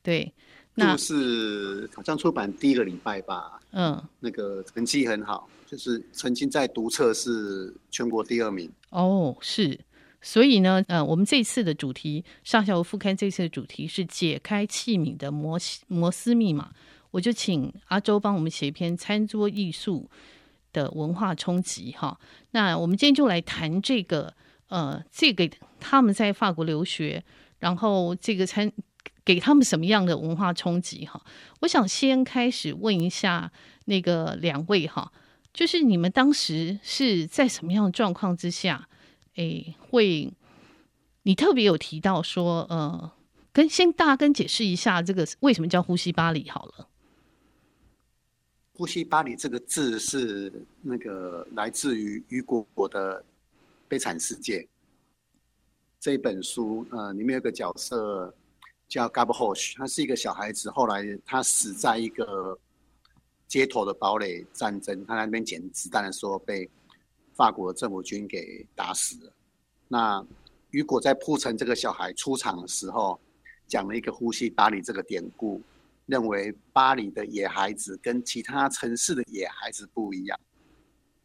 [0.03, 0.33] 对，
[0.75, 3.61] 那是好像出版第一个礼拜吧。
[3.71, 8.71] 嗯，那个成绩很好，就是曾经在读册是全国第二名。
[8.91, 9.79] 哦，是。
[10.25, 16.71] 所以呢，呃，我们这次的主题上下游副刊这次的主题是解开器皿的摩摩斯密码，
[17.11, 20.09] 我就请阿周帮我们写一篇餐桌艺术
[20.73, 22.19] 的文化冲击哈。
[22.53, 24.35] 那我们今天就来谈这个，
[24.69, 27.23] 呃，这个他们在法国留学，
[27.59, 28.71] 然后这个餐
[29.25, 31.23] 给他们什么样的文化冲击哈？
[31.61, 33.53] 我想先开始问一下
[33.85, 35.13] 那个两位哈，
[35.53, 38.89] 就是你们当时是在什么样的状况之下？
[39.37, 40.33] 诶，会，
[41.23, 43.13] 你特别有提到说，呃，
[43.53, 46.89] 跟先大家跟解释一下这个为什么叫呼吸巴黎好了。
[48.83, 53.21] 呼吸巴黎这个字是那个来自于雨果的
[53.87, 54.59] 《悲惨世界》
[56.01, 58.35] 这一本书，呃，里面有个角色
[58.89, 62.59] 叫 Gavroche，他是一个小孩子，后来他死在一个
[63.47, 66.69] 街头的堡垒战争，他在那边捡子弹的时候被。
[67.35, 69.33] 法国政府军给打死了。
[69.89, 70.23] 那
[70.71, 73.19] 雨果在铺陈这个小孩出场的时候，
[73.67, 75.63] 讲了一个“呼吸巴黎”这个典故，
[76.13, 80.39] 认为巴黎的野孩子跟其他城市的野孩子不一样，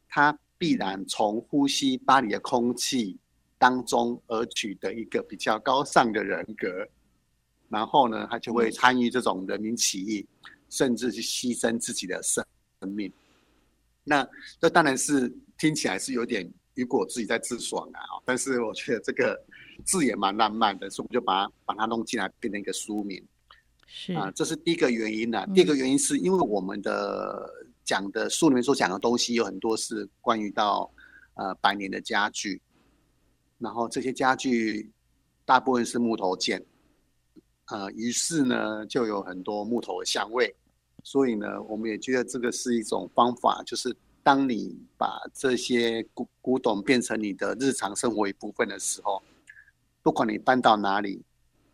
[0.08, 3.18] 他必然从呼吸巴黎的空气
[3.58, 6.88] 当中而取得一个比较高尚的人格，
[7.68, 10.26] 然后呢，他就会参与这种人民起义，
[10.70, 12.42] 甚至去牺牲自己的生
[12.96, 13.12] 命。
[14.06, 14.26] 那
[14.62, 15.32] 这当然是。
[15.60, 19.36] 听起来是有点雨果自己在自爽啊，但是我觉得这个
[19.84, 23.20] 字也蛮浪漫的，所以我就把它把它弄进来，变成一个书名。
[23.88, 25.46] 是啊，这是第一个原因呢、啊。
[25.56, 27.50] 第二个原因是因为我们的
[27.84, 30.92] 讲的书里面所讲的东西有很多是关于到
[31.36, 32.62] 呃百年的家具，
[33.58, 34.92] 然后这些家具
[35.46, 36.64] 大部分是木头件，
[37.68, 40.56] 呃，于是呢就有很多木头的香味，
[41.04, 43.96] 所以呢我们也觉得这个是一种方法，就是。
[44.24, 49.24] 当你把这些古古董变成你的日常生活一部分的时候，
[50.04, 51.22] 不管你搬到哪里，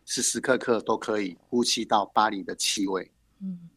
[0.04, 3.10] 时时刻刻都可以呼吸到巴黎的气味。
[3.40, 3.68] 嗯，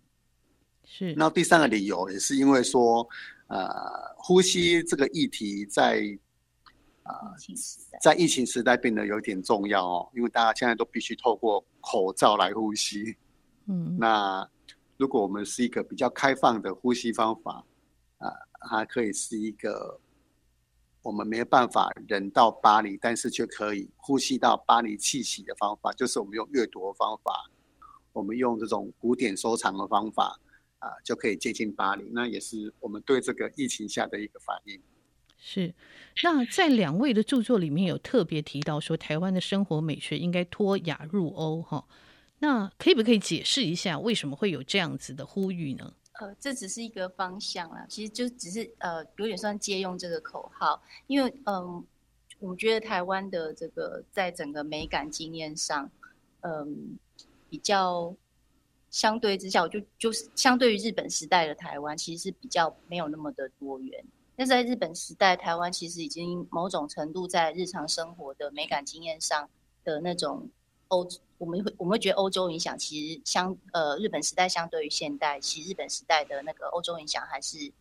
[0.84, 1.13] 是。
[1.16, 3.08] 那第三个理由也是因为说，
[3.48, 3.70] 呃，
[4.18, 6.02] 呼吸这个议题在
[7.04, 13.16] 啊、呃，在疫情时代变得有点重要哦，因为大家现在都必须透过口罩来呼吸。
[13.68, 14.50] 嗯，那
[14.98, 17.63] 如果我们是一个比较开放的呼吸方法，
[18.17, 18.48] 啊、呃。
[18.60, 20.00] 它可以是一个
[21.08, 27.49] 我们没有办法人到巴黎，但是却可以呼吸到巴黎气息的方法，就是我们用阅读的方法，
[28.12, 30.37] 我们用这种古典收藏的方法
[30.79, 32.10] 啊，就可以接近巴黎。
[32.12, 34.81] 那也是我们对这个疫情下的一个反应。
[35.37, 35.73] 是，
[36.23, 41.87] 那在两位的著作里面有特别提到说，台湾的生活美学应该脱亚入欧哈。
[42.39, 45.93] 那可不可以解释一下为什么会有这样子的呼吁呢？
[46.20, 51.84] 呃，这只是一个方向啦，其实就只是呃，有点算借用这个口号，因为嗯、呃，
[52.40, 55.90] 我觉得台湾的这个在整个美感经验上，
[56.42, 56.98] 嗯、
[57.50, 58.15] 比较
[58.90, 64.04] 相对之下，我就就是相对于日本时代的台湾，其实是比较没有那么的多元。
[64.36, 69.50] 但是在日本时代，台湾其实已经某种程度在日常生活的美感经验上
[69.84, 70.48] 的那种
[70.90, 71.08] 欧，
[71.38, 77.71] 我们会我们会觉得欧洲影响其实相呃日本时代相对于现代，其实日本时代的那个欧洲影响还是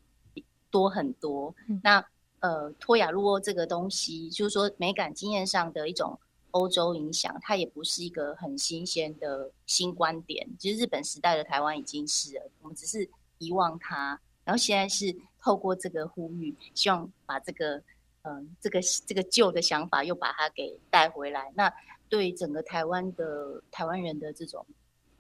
[0.70, 1.54] 多很多。
[1.68, 2.04] 嗯、那
[2.40, 6.18] 呃托亚入欧这个东西，就是说美感经验上的一种
[6.50, 10.48] 欧洲影响，它也不是一个很新鲜的新观点。
[10.58, 15.16] 其实日本时代的台湾已经是了，我们只是遗忘它，然后现在是。
[15.38, 17.76] 透过这个呼吁，希望把这个，
[18.22, 21.52] 嗯、呃，这个这个旧的想法又把它给带回来。
[21.54, 21.72] 那
[22.08, 24.66] 对整个台湾的台湾人的这种，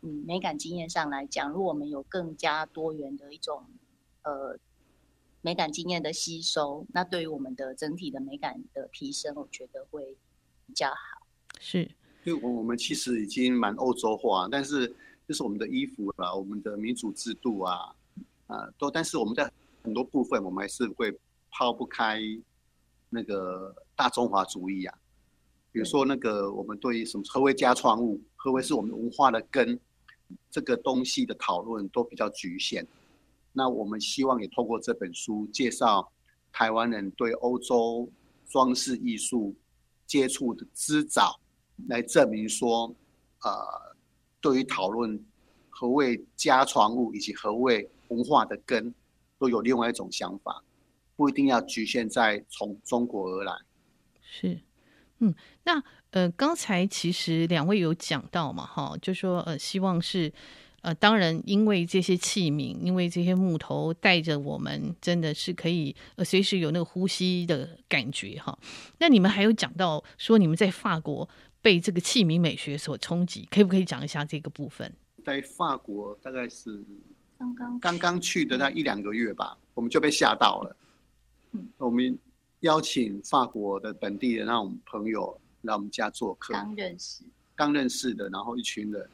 [0.02, 3.64] 嗯，美感经验上来讲，如果我们有更加多元的一种，
[4.22, 4.58] 呃，
[5.42, 10.16] 美感经验的吸收，那对于我们的整体的美感的提升，我觉得会
[10.66, 11.26] 比较好。
[11.60, 11.82] 是，
[12.24, 14.86] 因为我我们其实已经蛮欧洲化，但是
[15.26, 17.94] 就是我们的衣服啦，我们的民主制度啊，
[18.46, 19.50] 啊、呃，都，但是我们在。
[19.82, 21.16] 很多部分我们还是会
[21.48, 22.18] 抛不开
[23.08, 24.98] 那个大中华主义啊，
[25.76, 29.78] 比如说那个我们对于什么何为家创物，何为是我们文化的根，
[30.50, 32.86] 这个东西的讨论都比较局限。
[33.52, 36.10] 那我们希望也透过这本书介绍
[36.50, 38.10] 台湾人对欧洲
[38.48, 39.54] 装饰艺术
[40.06, 41.38] 接触的之早，
[41.88, 42.90] 来证明说，
[43.42, 43.94] 呃，
[44.40, 45.22] 对于讨论
[45.68, 48.94] 何为家创物以及何为文化的根。
[49.38, 50.64] 都有另外一种想法，
[51.16, 53.52] 不一定要局限在从中国而来。
[54.22, 54.58] 是，
[55.18, 60.32] 嗯，那呃，刚才其实两位有讲到嘛，哈，就说呃，希望是
[60.82, 68.58] 呃，当然，因为这些器皿，因为这些木头带着我们，真的是可以呃，随时有那个呼吸的感觉哈。
[68.98, 71.28] 那你们还有讲到说，你们在法国
[71.60, 74.92] 被这个器皿美学所冲击，可以不可以讲一下这个部分？
[75.24, 76.84] 在法国大概是。
[77.38, 80.74] 刚刚刚刚去的那一两个月吧，我们就被吓到了。
[81.52, 82.18] 嗯，我们
[82.66, 87.22] 邀请法国的本地的那种朋友来我们家做客，刚认识，
[87.54, 89.08] 刚认识的，然后一群人，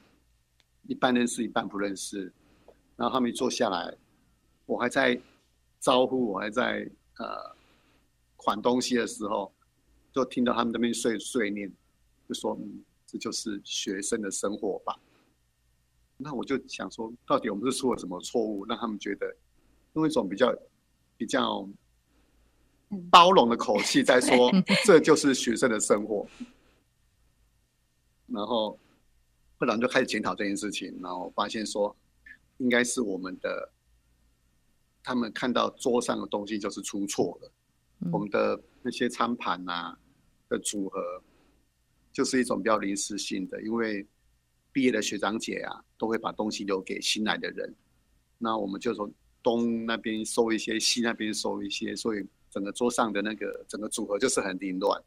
[0.89, 2.33] 一半认识，一半不认识。
[2.97, 3.95] 然后他们一坐下来，
[4.65, 5.21] 我还在
[5.81, 7.55] 招呼，我还在呃
[8.37, 9.53] 款东西的时候，
[10.13, 11.71] 就听到他们那边碎碎念，
[12.27, 14.99] 就说：“嗯，这就是学生的生活吧。”
[16.17, 19.37] 那我就想说，到底我们是出了什么错误，让他们觉得
[19.93, 20.55] 用一种比较
[21.19, 21.69] 比较
[23.11, 24.51] 包容的口气在说，
[24.85, 26.27] 这就是学生的生活。
[28.27, 28.79] 然后
[29.59, 31.95] 部长就开始检讨这件事情，然后发现说，
[32.59, 33.71] 应该是我们的
[35.03, 37.51] 他们看到桌上的东西就是出错了，
[38.13, 39.99] 我们的那些餐盘啊
[40.49, 41.01] 的组合
[42.13, 44.07] 就是一种比较临时性的，因为。
[44.75, 47.75] 毕业的学长姐啊，都会把东西留给新来的人。
[48.39, 49.13] 那我们就从
[49.43, 55.03] 东那边收一些，西那边收一些，所以整个桌上的那个整个组合就是很凌乱。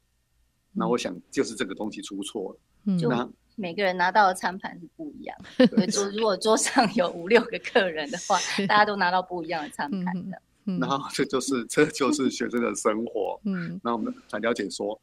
[0.74, 2.60] 那我想就是这个东西出错了。
[2.84, 3.10] 嗯，就
[3.56, 5.38] 每个人拿到的餐盘是不一样。
[5.70, 8.38] 所以桌如果桌上有五六个客人的话，
[8.68, 10.42] 大家都拿到不一样的餐盘的。
[10.66, 13.40] 然后这就是这就是学生的生活。
[13.46, 15.00] 嗯， 那我们才了解说，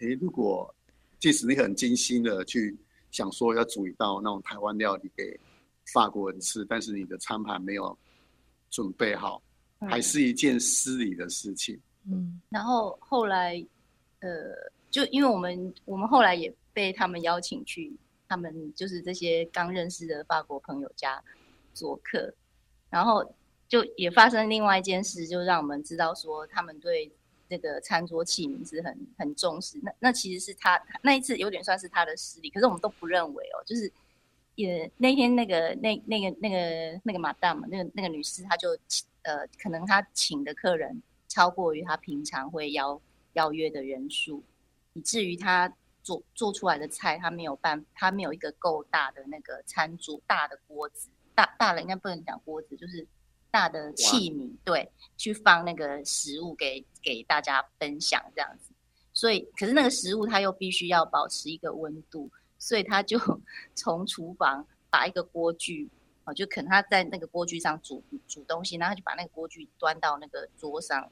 [0.00, 0.74] 诶，如果
[1.18, 2.76] 即使你很精心的去。
[3.10, 5.38] 想说要煮一道那种台湾料理给
[5.92, 7.96] 法国人吃，但是你的餐盘没有
[8.70, 9.43] 准备好，嗯、
[9.88, 11.80] 还是一件失礼的事情。
[12.06, 13.64] 嗯，然后后来，
[14.20, 14.30] 呃，
[14.90, 17.92] 就因为我们我们后来也被他们邀请去，
[18.28, 21.22] 他们就是这些刚认识的法国朋友家
[21.72, 22.32] 做客，
[22.90, 23.24] 然后
[23.68, 27.10] 就也发生另外一件事，就让我们知道说他们对。
[27.46, 33.92] 这个餐桌器皿是很很重视，那那其实是他那一次有点算是他的失礼，可是我们都不认为哦，就是
[34.54, 38.70] 也那天那个那那个那个那个 Madame 那个那个女士，她就
[39.22, 43.00] 呃可能她请的客人超过于她平常会邀
[43.34, 44.42] 邀约的人数，
[44.94, 53.06] 以至于她做做出来的菜，她没有办，她没有一个够大的那个餐桌大的锅子，大大的应该不能讲锅子，就是。
[53.54, 58.72] 大的器皿，对，去放那个食物给给大家分享这样子，
[59.12, 62.28] 所以可是那个食物它又必须要保持一个温度，
[62.64, 63.18] 所以他就
[63.74, 65.90] 从厨房把一个锅具，
[66.24, 71.10] 哦，就可能他在那个锅具上煮煮东西，然后他就把那个锅具端到那个桌上。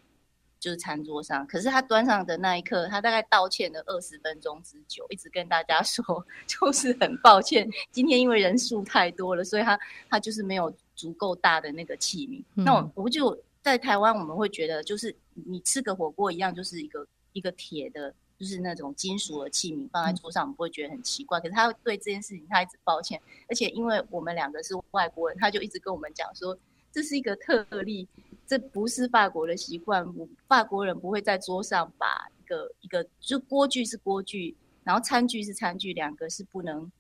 [0.63, 9.77] 就是餐桌上，可是他端上的那一刻，他大概道歉了二十分钟之久，一直跟大家 说，就是很抱歉，今天因为人数太多了，所以他
[10.09, 12.41] 他就是没有足够大的那个器皿。
[12.55, 21.39] 嗯、那我我就在台湾，我们会觉得就是你吃个火锅一样，就是一个一个铁的，就是那种金属的器皿放在桌上，我们不会觉得很奇怪。
[21.39, 26.59] 可是他对这件事情，他一直抱歉，而且因为我们两个是外国人，他就一直跟我们讲说，
[26.91, 28.09] 这是一个特例，
[28.45, 30.05] 这不是法国的习惯，
[30.49, 36.91] 法国人不会在桌上把一个一个就锅具是锅具，然后餐具是餐具，两个是不能。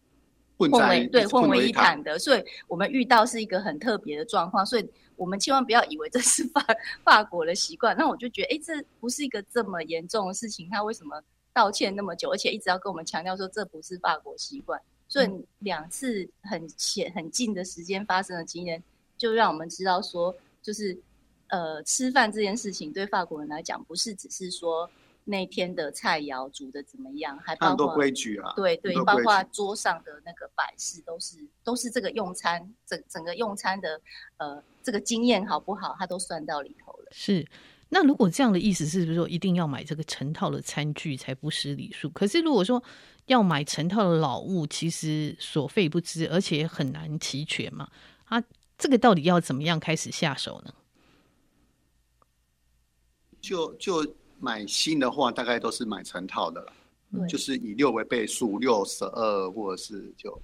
[0.59, 6.65] 混为对混为一谈的，所以我们遇到是一个很特别的状况，所以我们千万不要以为这是法
[7.03, 7.97] 法国的习惯。
[7.97, 11.21] 那我就觉得，哎，这不是一个这么严重的事情，他为什么
[11.53, 14.81] 道歉那么久，而且一直要跟我们强调说这不是法国习惯？
[15.09, 18.83] 所以两次很浅很近的时间发生的经验，
[19.17, 20.99] 就让我们知道说，就是
[21.49, 24.91] 呃，吃饭这件事情对法国人来讲，不是只是说。
[25.25, 27.39] 那天的菜肴煮的怎么样？
[27.39, 28.53] 还包括很多规矩啊。
[28.57, 34.01] 对对，包括桌上的那个摆饰，都是都是这个用餐整整个用餐的
[34.39, 35.95] 呃这个经验好不好？
[35.97, 37.07] 他都算到里头了。
[37.13, 37.49] 是，
[37.93, 42.09] 那如果这样的意思是不是说一定要买这个成套的餐具才不失礼数？
[42.11, 42.83] 可是如果说
[43.27, 47.89] 要买成套的老物，其实所费不知，而且很难齐全嘛。
[48.25, 48.43] 啊，
[48.79, 50.73] 这个到底要怎么样开始下手呢？
[53.41, 54.17] 就就。
[54.45, 56.61] 买新的话，大概都是买成套的
[57.13, 60.37] 了，就是以六为倍数，六十二或者是就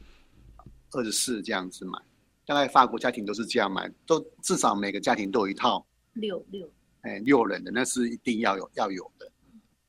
[0.92, 1.98] 二十四这样子买。
[2.46, 6.70] 大概法国家庭都是这样买，都至少每个家庭都有一套六六，
[7.02, 9.30] 哎，六人的那是一定要有要有的。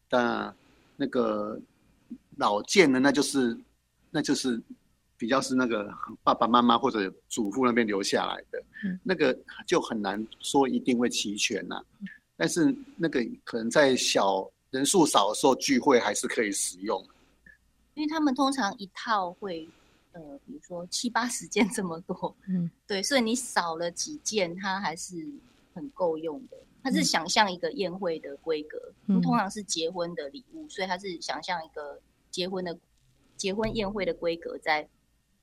[0.08, 0.54] 但
[0.96, 1.60] 那个
[2.38, 3.58] 老件的，那就是
[4.12, 4.62] 那就是
[5.18, 5.94] 比较是那个
[6.24, 8.64] 爸爸妈妈或者祖父那边留下来的，
[9.04, 9.38] 那个
[9.68, 11.84] 就很难说一定会齐全呐、啊。
[12.36, 17.06] 但是那个可能在小人数少的时候聚会还是可以使用，
[17.96, 19.68] 因为他们通常一套会
[20.14, 25.16] 呃，比如说七八十件这么多，嗯，对，所以你少了几件，它还是
[25.74, 26.58] 很够用的。
[26.84, 28.78] 它是想象一个宴会的规格，
[29.08, 32.00] 嗯，通常是结婚的礼物，所以它是想象一个
[32.32, 32.78] 结婚的
[33.36, 34.88] 结婚宴会的规格在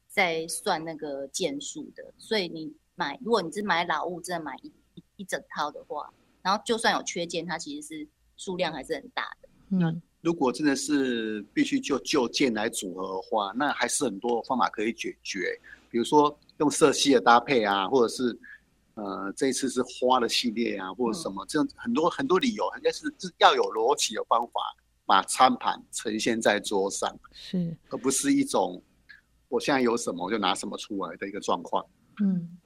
[0.08, 2.12] 在算那个件数的。
[2.18, 6.12] 所以你买，如果你是买老物，真的买一一一整套的话。
[6.42, 9.48] 然后就算有缺件，它其实是数量还是很大的。
[9.68, 15.58] 那如果真的是必须就旧件来组合的话，那还是很多方法可以解决。
[15.90, 18.38] 比如说用色系的搭配啊，或者是
[18.96, 23.06] 呃这一次是花的系列啊，或者什么，这样很多很多理由，应该是
[23.38, 24.60] 要有逻辑的方法，
[25.06, 28.82] 把餐盘呈现在桌上，是而不是一种
[29.48, 31.86] 我现在有什么我就拿什么出来的一个状况。
[32.20, 32.58] 嗯。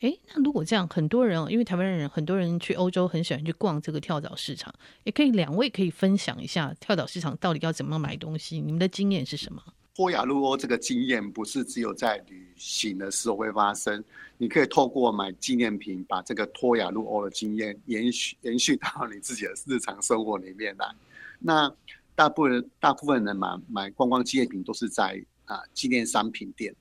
[0.00, 4.74] 哎，那如果这样，很多人因为台湾人很多人去欧洲很喜欢去逛这个跳蚤市场，
[5.04, 9.62] 也可以两位可以分享一下跳蚤市场到底要怎么买东西，你们的经验是什么？
[9.96, 14.04] 脱亚入欧这个经验不是只有在旅行的时候会发生，
[14.36, 20.94] 你可以透过买纪念品把这个脱亚入欧的经验延续延续到你自己的日常生活里面来。
[21.38, 21.74] 那
[22.14, 26.74] 大部分大部分人买买观光纪念品都是在啊纪念商品店，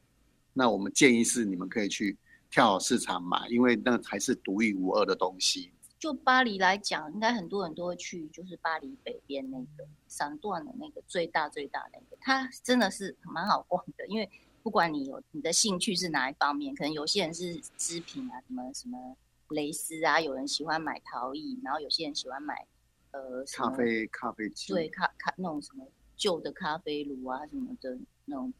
[0.52, 2.18] 那我们建议是你们可以去。
[2.52, 5.72] 跳市场买，因为那还是独一无二的东西。
[6.06, 14.06] 就巴黎来讲，应该很多人都会去，就是巴黎北边那个三段的那个最大最大那个，它真的是蛮好逛的。
[14.06, 14.30] 因为
[14.62, 19.18] 不管你有你的兴趣是哪一方面，可能有些人是织品啊，什么什么
[19.50, 22.68] 蕾丝啊，有人喜欢买陶艺，然后有些人喜欢买
[23.10, 28.54] 呃咖啡咖啡机，对咖咖那种什么旧的咖啡炉啊什么的那种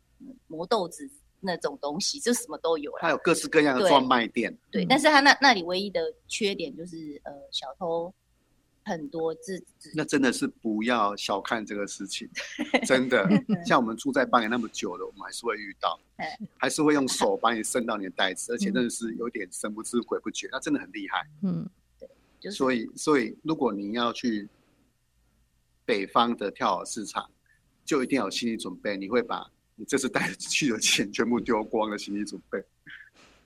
[0.48, 1.08] 磨豆子。
[1.46, 4.58] 那种东西就什么都有了，它有各式各样的专卖店。
[4.72, 8.14] 对，但是它那那里唯一的缺点就是呃小偷
[8.84, 9.64] 很多，自
[9.96, 12.30] 那真的是不要小看这个事情，
[12.86, 13.28] 真的。
[13.66, 16.00] 像我们住在巴黎那么久了，我们还是会遇到，
[16.58, 21.28] 还是会用手把你伸到你的袋子，而且真的是有点神不知鬼不觉，那真的很厉害。
[21.42, 21.68] 嗯，
[22.00, 22.08] 对，
[22.40, 24.48] 就是所以所以如果你要去
[25.84, 27.30] 北方的跳蚤市场，
[27.84, 29.50] 就一定要有心理准备，你会把。
[29.76, 32.64] 你这次带去的钱全部丢光了，心理准备？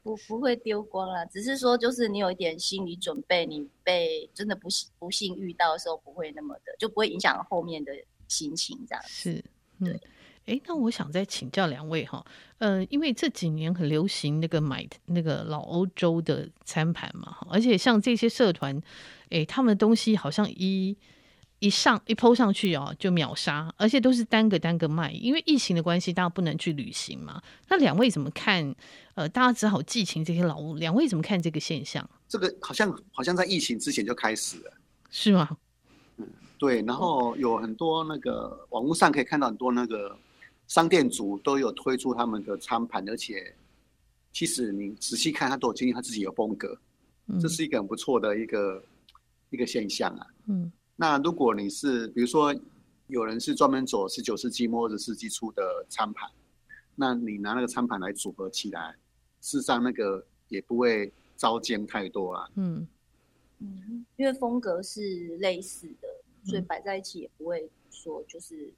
[0.04, 7.92] 不，不会丢光了，只是说就是你有一点心理准备，你被真的不幸不幸遇到的时候，不会那么的，就不会影响后面的
[8.28, 9.04] 心情这样。
[9.08, 9.44] 是，
[9.80, 10.00] 对。
[10.46, 12.26] 哎，那我想再请教两位哈，
[12.60, 18.82] 呃，因为这几年很流行那个买那个老欧洲的餐盘嘛，而且像这些社团，
[19.30, 20.96] 哎，他们的东西好像一。
[21.60, 27.42] 一上一 po 上去哦，就秒杀，而且都是单个单个卖，因为疫情的关系，大家不能去旅行嘛。
[27.68, 28.74] 那两位怎么看？
[29.16, 32.10] 呃，大家只好寄情这些老物，两位怎么看这个现象？
[32.30, 34.74] 这个好像好像在疫情之前就开始了，
[35.10, 35.58] 是吗？
[36.16, 36.26] 嗯，
[36.58, 36.82] 对。
[36.84, 40.18] 然后有很多那个网络上可以看到很多那个
[40.68, 43.54] 商店主都有推出他们的餐盘，而且
[44.32, 46.80] 其实你仔细看，他都有经历他自己的风格，
[47.28, 48.82] 嗯，这是一个很不错的一个
[49.50, 50.26] 一个现象啊。
[50.48, 50.72] 嗯。
[51.00, 52.54] 那如果你是比如说
[53.08, 56.30] 有人是专门走十九世纪末二十世纪初的餐盘，
[56.96, 58.94] 那你拿那个餐盘来组合起来，
[59.40, 62.50] 事实上那个也不会糟践太多啊。
[62.56, 62.86] 嗯
[63.60, 66.08] 嗯，因为风格是类似的，
[66.44, 68.74] 所以摆在一起也不会说就是。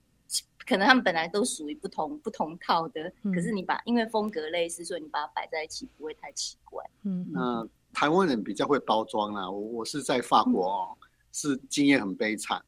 [0.65, 6.85] 可能他们本来都属于不同不同套的，嗯、可是你把因为风格类似，所以你把它摆在一起不会太奇怪。
[7.01, 9.49] 嗯，那台湾人比较会包装啦。
[9.49, 12.61] 我我是在法国哦，嗯、是经验很悲惨。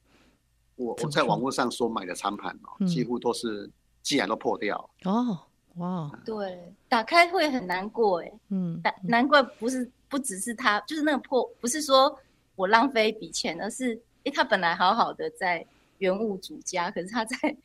[0.76, 3.70] 我我在网络上所买的餐盘哦，嗯、几乎都是
[4.01, 4.89] 既然都破掉。
[5.03, 5.39] 哦，
[5.76, 8.32] 哇，对，打开会很难过哎。
[8.49, 12.18] 嗯，难难怪不是不只是他，就是那个破，不是说
[12.55, 15.66] 我浪费一笔钱，而是哎，他本来好好的在。
[15.99, 17.55] 原物主家，可是他在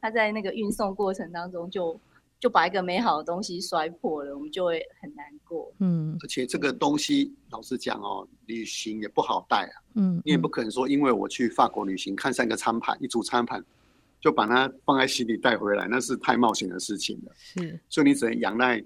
[0.00, 1.98] 他在那个运送过程当中就，
[2.42, 5.72] 就就把一个美好的东西摔破了，我们就会很难过。
[5.78, 9.74] 嗯，而且这个东西老实讲哦，旅行也不好带啊。
[9.94, 13.64] 嗯，你也不可能说，因为我去法国旅行，看上一个餐盘，一组餐盘，
[14.20, 17.32] 就把它放在行李带回来，那是太冒险的事情了。
[17.36, 18.82] 是，所以你只能仰赖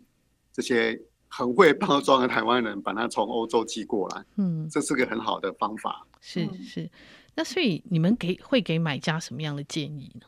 [0.52, 4.22] 这些很会包装的台湾人，把它从欧洲寄过来。
[4.36, 6.06] 嗯，这是个很好的方法。
[6.20, 6.90] 是是。
[7.34, 10.26] 那所以你们给会给买家什么样的建议呢？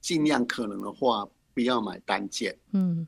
[0.00, 2.56] 尽量可能的话，不要买单件。
[2.72, 3.06] 嗯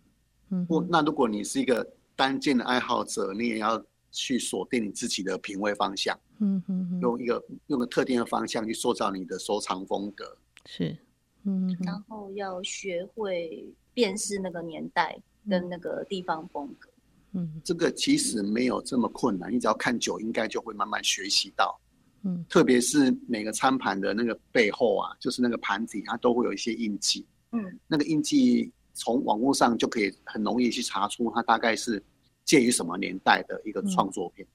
[0.51, 0.66] 嗯。
[0.66, 1.86] 不，那如果你是一个
[2.16, 6.18] 单件的爱好者，你也要去锁定你自己的品味方向。
[6.40, 6.99] 嗯嗯。
[7.01, 10.36] 用一个用个特定的方向去塑造你的收藏风格。
[10.66, 10.97] 是。
[11.45, 11.76] 嗯。
[11.80, 15.18] 然后要学会辨识那个年代
[15.49, 16.90] 跟那个地方风格。
[17.32, 17.61] 嗯。
[17.64, 21.80] 这个其实没有这么困难，你只要看久，应该就会慢慢学习到。
[22.26, 27.26] 嗯，特别是每个餐盘的那个背后啊，就是那个盘底，它都会有一些印记。
[27.55, 32.03] 嗯，那个印记从网络上就可以很容易去查出它大概是
[32.45, 34.47] 介于什么年代的一个创作品。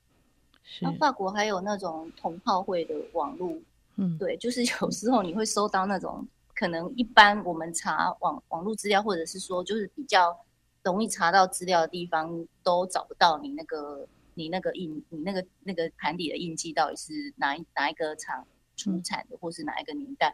[0.79, 3.57] 然后法国还有那种同好会的网络，
[3.95, 10.37] 嗯， 对，就是有时候你会收到那种可能一般我们查网网络资料，或者是说就是比较
[10.83, 14.07] 容易查到资料的地方，都找不到你那个。
[14.35, 18.47] 你那个印，你那个那个盘底的印记到底是哪一哪一个厂
[18.77, 20.33] 出产的，嗯、或是哪一个年代？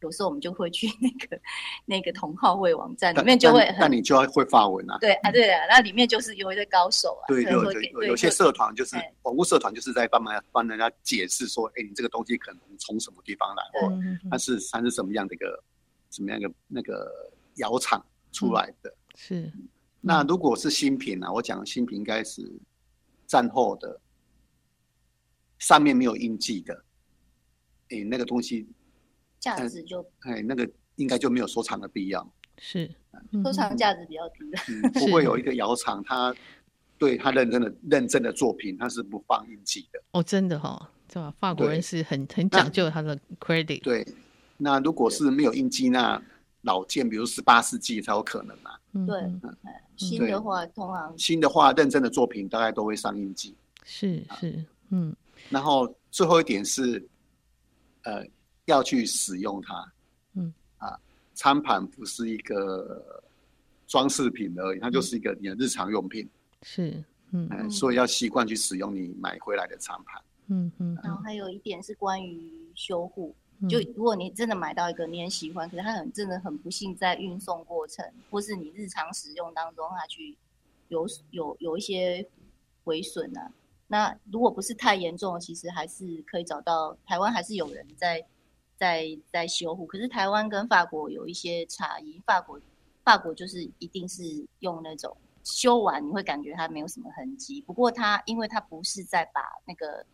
[0.00, 1.40] 有时候我们就会去 那个
[1.86, 4.98] 那个同号会网站里面，就会，那你就要会发文啊？
[5.00, 7.24] 对啊，对啊，那里面就是有一些高手啊。
[7.28, 13.92] 对对对，有些社团就是网络社团，就是在帮忙帮人家解释说，哎，你这个东西可能从什么地方来，或
[14.30, 15.62] 它是它是什么样的一个
[16.10, 17.10] 什么样的那个
[17.56, 18.94] 窑厂出来的？
[19.14, 19.52] 是。
[20.00, 22.50] 那如果是新品啊，我讲新品应该是。
[23.26, 24.00] 战后的
[25.60, 26.74] 上面没有印记的，
[27.90, 28.66] 哎、欸，那个东西
[29.40, 32.32] 价值就哎、欸，那个应该就没有收藏的必要。
[32.58, 32.88] 是，
[33.42, 34.58] 收藏价值比较低的。
[34.68, 36.34] 嗯，不会有一个窑厂，他
[36.98, 40.02] 对他认真的认证的作品，他是不放印记的。
[40.12, 41.34] 哦，真的哈、哦，对吧？
[41.38, 43.82] 法国人是很很讲究他的 credit。
[43.82, 44.06] 对，
[44.58, 46.22] 那如果是没有印记，那
[46.60, 48.76] 老件，比如十八世纪才有可能嘛。
[49.06, 49.32] 对，
[49.96, 53.56] 新的话通常新的话认真的作品大概都会上印记。
[53.84, 55.16] 是是，嗯。
[55.48, 57.08] 然后最后一点是，
[58.02, 58.22] 呃，
[58.70, 59.92] 要去使用它。
[60.34, 60.52] 嗯。
[60.78, 60.98] 啊，
[61.34, 63.22] 餐盘不是一个
[63.86, 66.28] 装饰品而已，它就是一个你的日常用品。
[66.62, 67.70] 是，嗯。
[67.70, 70.22] 所以要习惯去使用你买回来的餐盘。
[70.48, 70.98] 嗯嗯。
[71.02, 73.34] 然后还有一点是关于修护。
[73.68, 80.34] 就如果你真的买到一个你很喜欢，可是它很真的很不幸在运送过程，或是你日常使用当中它去
[80.88, 82.26] 有有有一些
[82.84, 83.52] 毁损啊，
[83.86, 88.24] 那如果不是太严重，其实还是可以找到台湾还是有人在
[88.80, 89.86] 在在修护。
[89.86, 92.58] 可是台湾跟法国有一些差异，法国
[93.04, 94.24] 法国就是一定是
[94.58, 100.04] 用那种修完你会感觉它没有什么痕迹，不过它因为它不是在把那个。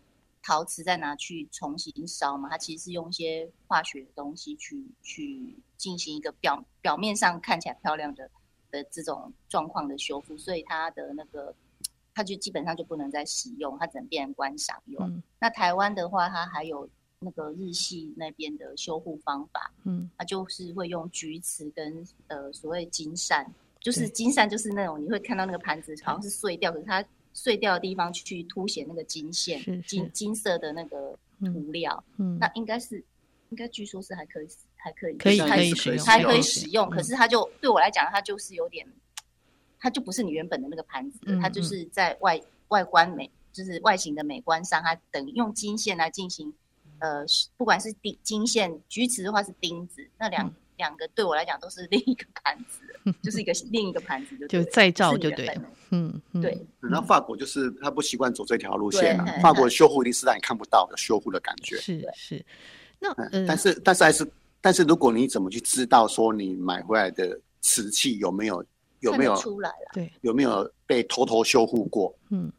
[0.48, 2.48] 陶瓷再拿去重新烧嘛？
[2.48, 8.30] 它其实是用一些化学的东西去去进行一个表表面上看起来漂亮的
[8.70, 11.52] 的这种状况的修复，所以它的那个
[12.14, 15.04] 它就基本上就不能再使用，它只能变成观赏用。
[15.08, 16.88] 嗯、那台湾的话，它还有
[17.27, 23.45] 那个日系那边的修护方法，嗯，它就是会用菊瓷跟呃所谓金扇，
[23.81, 27.05] 就是金扇就是那种你会看到那个盘子好像是碎掉，可是它。
[27.39, 29.83] 碎掉的地方去凸显那个金线，是是。
[29.83, 32.97] 金金色的那个涂料，嗯，那应该是，
[33.51, 36.89] 应该据说是还可以，还可以，可以可以使用，还可以使用。
[36.89, 38.87] 可是它就对我来讲，它就是有点，
[39.79, 46.55] 它就不是你原本的那个盘子，嗯、它就是在外外观美，就是外形的美观上，它等于用金线来进行，
[47.01, 47.24] 呃，
[47.57, 50.47] 不管是钉金线，橘子的话是钉子，那两。
[50.47, 52.82] 嗯两个对我来讲都是另一个盘子，
[53.22, 55.62] 就是一个 另一个盘子，就就再造就对了。
[55.88, 56.62] 嗯，对。
[56.82, 59.24] 那法国就是他不习惯走这条路线啊。
[59.40, 61.78] 法国 修护一定是让你看不到的修护的感觉。
[61.78, 62.44] 是是。
[62.99, 63.09] 那
[63.47, 64.30] 但是但是还是
[64.61, 68.62] 但是如果你怎么去知道说你买回来的瓷器有没有
[69.01, 69.92] 有没有出来了？
[69.94, 72.14] 对，有没有被偷偷修护过？
[72.28, 72.53] 嗯，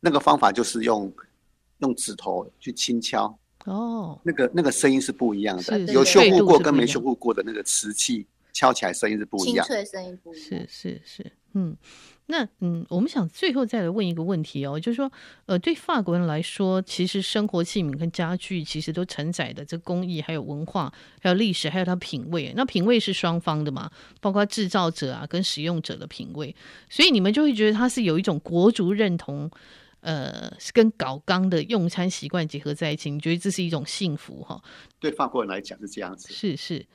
[0.00, 1.10] 那个方法就是用
[1.78, 3.34] 用指头去轻敲。
[3.64, 10.46] 哦，那个那个声音是不一样的，是有修护过跟没修护过的那个瓷器敲起来声音是不一样，清脆声音不一样。
[10.48, 11.76] 是是是，嗯。
[12.26, 15.12] 那嗯，我们想最后再来问一个问题哦，就是说，
[15.44, 20.90] 呃，对法国人来说，其实生活器皿跟家具其实都承载的这工艺，还有文化，
[21.20, 22.50] 还有历史，还有它品味。
[22.56, 23.90] 那品味是双方的嘛，
[24.22, 26.56] 包括制造者啊跟使用者的品味。
[26.88, 29.50] 所以你们就会觉得它是有一种国族认同，
[30.04, 33.10] 呃，跟搞刚的用餐习惯结合在一起。
[33.10, 34.62] 你觉得这是一种幸福哈？
[35.00, 36.32] 对法国人来讲是这样子。
[36.32, 36.86] 是是。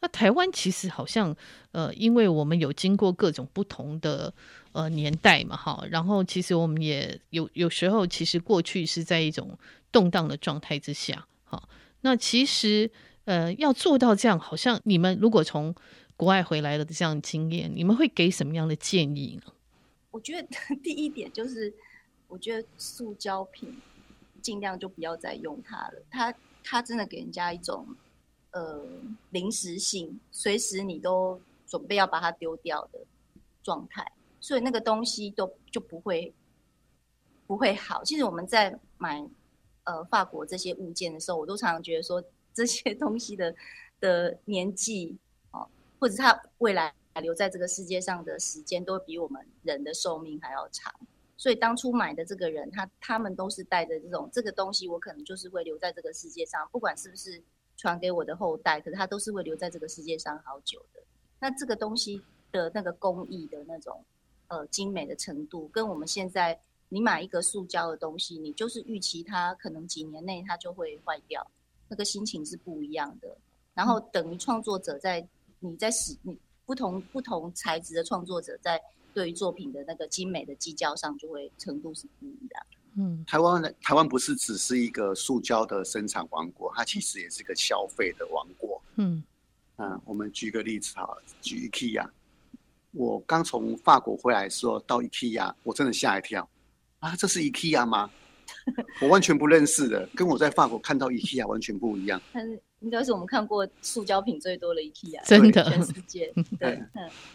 [0.00, 1.34] 那台湾其实好像，
[1.70, 4.32] 呃，因为我们有经过各种不同的。
[4.74, 9.58] 呃，年代嘛，哈，然后其实我们也有有时候，其实过去是在一种
[9.92, 11.62] 动荡的状态之下，哈。
[12.00, 12.90] 那其实，
[13.26, 15.74] 呃，要做到这样，好像你们如果从
[16.16, 19.52] 国外回来了的这样的经验，你们会给什么样的建议呢？
[20.10, 20.48] 我觉得
[20.82, 21.70] 第一点就是，
[22.32, 23.78] 我觉得塑胶品
[24.40, 27.86] 尽量就不要再用它了，它它真的给人家一种
[28.52, 28.82] 呃
[29.28, 33.00] 临时性，随时你都准备要把它丢掉的
[33.62, 34.10] 状态。
[34.40, 36.32] 所以那个东西都就不会
[37.46, 38.02] 不会好。
[38.02, 39.22] 其实我们在买
[39.84, 42.24] 呃法国这些物件的时候，我都常常觉得说，
[42.54, 43.54] 这些东西的
[44.00, 45.18] 的年纪
[45.50, 45.68] 哦，
[46.00, 50.92] 或者它未来留在这个世界上的时间，都比我们人的寿命还要长。
[51.42, 57.42] 所以当初买的这个人，他他们都是带着这种这个东西，我可能就是会留在这个世界上，不管是不是
[57.76, 61.02] 传给我的后代，可是他都是会留在这个世界上好久的。
[61.40, 62.22] 那这个东西
[62.52, 64.04] 的那个工艺的那种。
[64.48, 71.50] 呃，精美的程度跟我们现在，你买一个塑胶的东西，你就是预期它可能几年内它就会坏掉，
[71.88, 73.34] 那个心情是不一样的。
[73.72, 75.26] 然后等于创作者在
[75.60, 78.78] 你在使你不同不同材质的创作者在
[79.14, 82.66] 对于作品的那个精美的计较上，就会程度是不一样。
[82.96, 88.82] 嗯，台湾的台湾不是只是一个塑胶的生产王国，它其实也是一个消费的王国。
[88.96, 89.22] 嗯
[89.76, 91.08] 嗯，我们举个例子哈，
[91.40, 92.06] 举 IKEA。
[92.92, 96.46] 我刚从法国回来的时候，到 IKEA，我真的吓一跳
[96.98, 97.16] 啊！
[97.16, 98.10] 这是 IKEA 吗？
[99.00, 102.20] 我完全不认识的，跟我在法国看到 IKEA 完全不一样。
[102.82, 106.32] 应该是我们看过塑胶品最多的 IKEA，真的，全世界。
[106.58, 106.82] 对，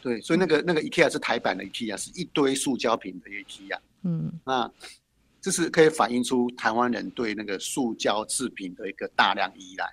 [0.01, 3.79] 对，所以那个那个 IKEA 是台版的 IKEA，是一堆塑胶品的 IKEA。
[4.03, 4.71] 嗯，那
[5.41, 9.89] 这是可以反映出台湾人对那个塑胶制品的一个大量依赖。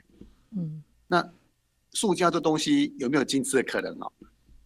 [0.56, 1.26] 嗯，那
[1.92, 4.12] 塑胶这东西有没有精致的可能哦？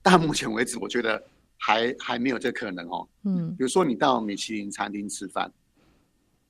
[0.02, 1.22] 到目前为止，我觉得
[1.58, 3.06] 还还没有这可能哦。
[3.24, 5.52] 嗯，比如说你到米其林餐厅吃饭，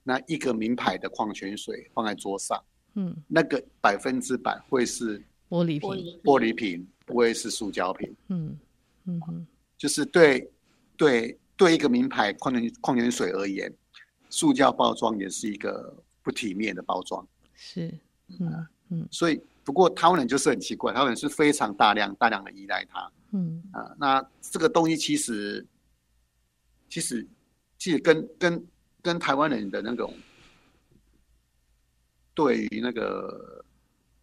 [0.05, 2.63] 那一个名牌的矿泉水放在桌上，
[2.99, 8.13] 嗯，那个百分之百会是玻璃瓶，玻璃瓶不会是塑胶瓶。
[8.27, 8.59] 嗯
[9.05, 9.47] 嗯，
[9.77, 10.51] 就是对
[10.97, 13.73] 对对一个名牌矿泉矿泉水而言，
[14.29, 17.25] 塑胶包装也是一个不体面的包装。
[17.55, 17.95] 是，
[18.41, 23.11] 嗯嗯，所以不过台湾人就是很奇怪，台湾人是非常大量大量的依赖它。
[23.31, 25.65] 嗯啊，那这个东西其实，
[26.89, 27.25] 其实，
[27.79, 28.67] 其实跟跟
[29.03, 30.13] 跟台湾人的那种，
[32.39, 33.65] 对于那个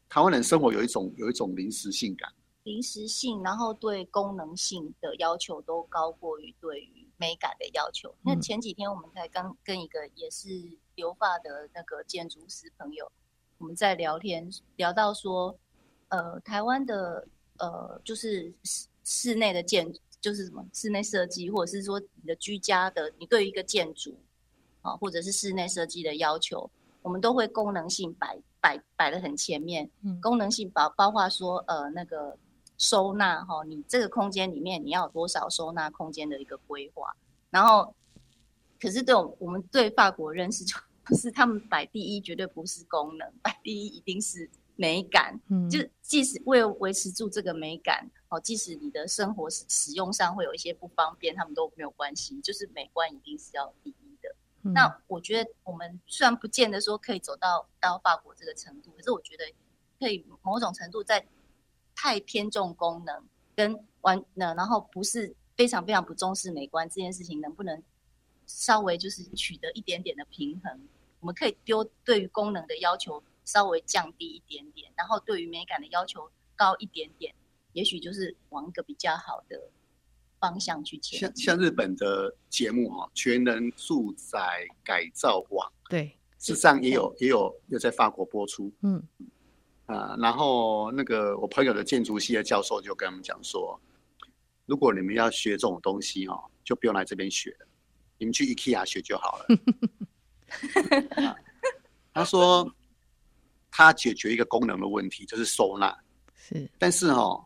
[0.08, 2.32] 台湾人生活有一种有一种临时性感，
[2.64, 8.16] 临时性，然后对功能性的要求都高过于对于美感的要求。
[8.22, 10.48] 那前几天我们才刚跟一个也是
[10.96, 13.12] 留法的那个建筑师朋友，
[13.58, 15.54] 我们在聊天聊到说，
[16.08, 18.54] 呃，台湾的呃就是。
[19.08, 24.18] 室内的建就是什么室内设计，或者是说你的居家的，你对于一个建筑
[24.82, 26.68] 啊，或者是室内设计的要求，
[27.06, 29.88] 我们都会功能性摆摆摆的很前面。
[30.04, 32.36] 嗯，功能性包包括说呃那个
[32.80, 37.16] 收纳哈，你这个空间里面你要有多少收纳空间的一个规划。
[37.52, 37.94] 然后，
[38.82, 40.76] 可是这种我们对法国认识就
[41.16, 44.50] 是他们摆第一绝对不是功能，摆第一一定是。
[44.78, 54.05] 美感，嗯，就即使为了维持住这个美感，哦，即使你的生活使使用上会有一些不方便，他们都没有关系，就是美观一定是要第一的。
[54.74, 59.46] 那我觉得我们虽然不见得说可以走到到法国这个程度，可是我觉得
[60.00, 61.26] 可以某种程度在
[61.96, 63.24] 太偏重功能
[63.56, 67.82] 跟完呢，然后不是非常非常不重视美观这件事情，能不能
[68.46, 70.88] 稍微就是取得一点点的平衡？
[71.20, 73.24] 我们可以丢对于功能的要求。
[73.48, 77.32] 稍微降低一点点，然后对于美感的要求高一点点，
[77.74, 79.70] 也许就是往一个比较好的
[80.40, 81.46] 方向去前进。
[81.46, 86.08] 像像日本的节目哈，《全能住宅改造网》，对，
[86.38, 88.72] 事实上也有也有有在法国播出。
[88.82, 89.02] 嗯，
[89.86, 93.80] 啊，然后那个我朋友的建筑系的教授就跟我们讲说，
[94.66, 97.68] 如果你们要学这种东西哦，就不用来这边学了，
[98.18, 99.46] 你们去 IKEA 学就好了。
[101.24, 101.36] 啊、
[102.14, 102.72] 他说
[103.70, 105.96] 他解决一个功能的问题，就是收纳。
[106.36, 107.44] 是，但是哦，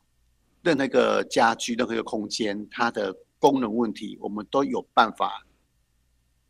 [0.62, 5.45] 任何一个家居，任何一个空间，它的功能问题，我们都有办法，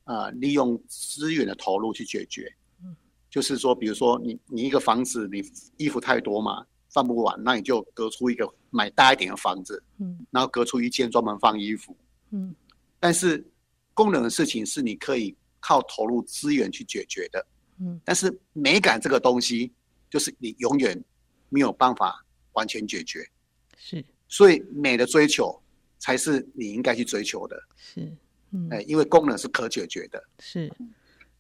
[0.05, 2.51] 呃，利用资源的投入去解决。
[2.83, 2.95] 嗯
[3.29, 5.43] 就是说，比如说你你一个房子，你
[5.77, 11.95] 衣服太多嘛，放不完，那你就隔出一个买大一点的房子，嗯，然后隔出一间专门放衣服，
[12.31, 12.55] 嗯。
[12.99, 13.47] 但是
[13.93, 17.45] 功能的事情是你可以靠投入资源去解决的，
[17.79, 18.01] 嗯。
[18.03, 19.71] 但是美感这个东西，
[20.09, 20.99] 就是你永远
[21.49, 23.23] 没有办法完全解决，
[23.79, 24.05] 是。
[24.27, 25.59] 所以美的追求
[25.97, 28.11] 才是你应该去追求的，是，
[28.51, 28.69] 嗯。
[28.69, 30.71] 哎，因为功能是可解决的，是。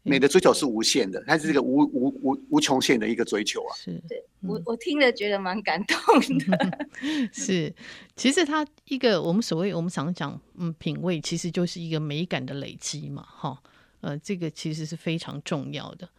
[0.01, 3.75] 美的追求是无限的，它是一个无无无无穷限的一个追求啊！
[3.75, 5.97] 是，对我我听了觉得蛮感动
[6.39, 6.87] 的。
[7.33, 7.71] 是，
[8.15, 13.61] 其实它一个我们所谓我们常讲，嗯，品味其实就是一个美感的累积嘛，哈，
[13.99, 16.09] 呃，这个其实是非常重要的。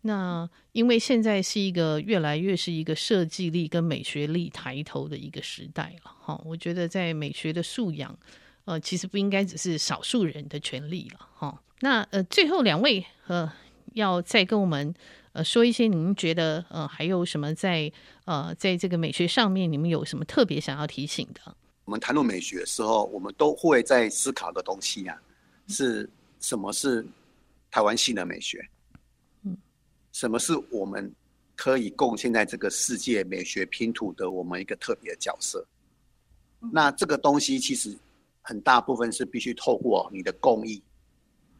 [0.00, 8.16] 那因为现在是一个越来越是一个设计力跟美学力抬头的一个时代了，哈，我觉得在美学的素养，
[8.64, 11.62] 呃，其实不应该只是少数人的权利了，哈。
[11.80, 13.52] 那呃，最后两位呃，
[13.94, 14.94] 要再跟我们
[15.32, 17.92] 呃说一些，你们觉得呃还有什么在
[18.24, 21.54] 呃在这个美学上面，你们有什么特别想要提醒的？
[21.84, 25.16] 我们谈论美学的时候，我们都会在思考的东西啊，
[25.66, 26.08] 是
[26.40, 27.04] 什么是
[27.70, 28.64] 台湾性的美学？
[30.18, 31.12] 嗯，什么是我们
[31.54, 35.64] 可以贡献在这个世界美学拼图的我们一个特别的角色？
[36.72, 37.96] 那这个东西其实
[38.42, 40.82] 很大部分是必须透过你的工艺。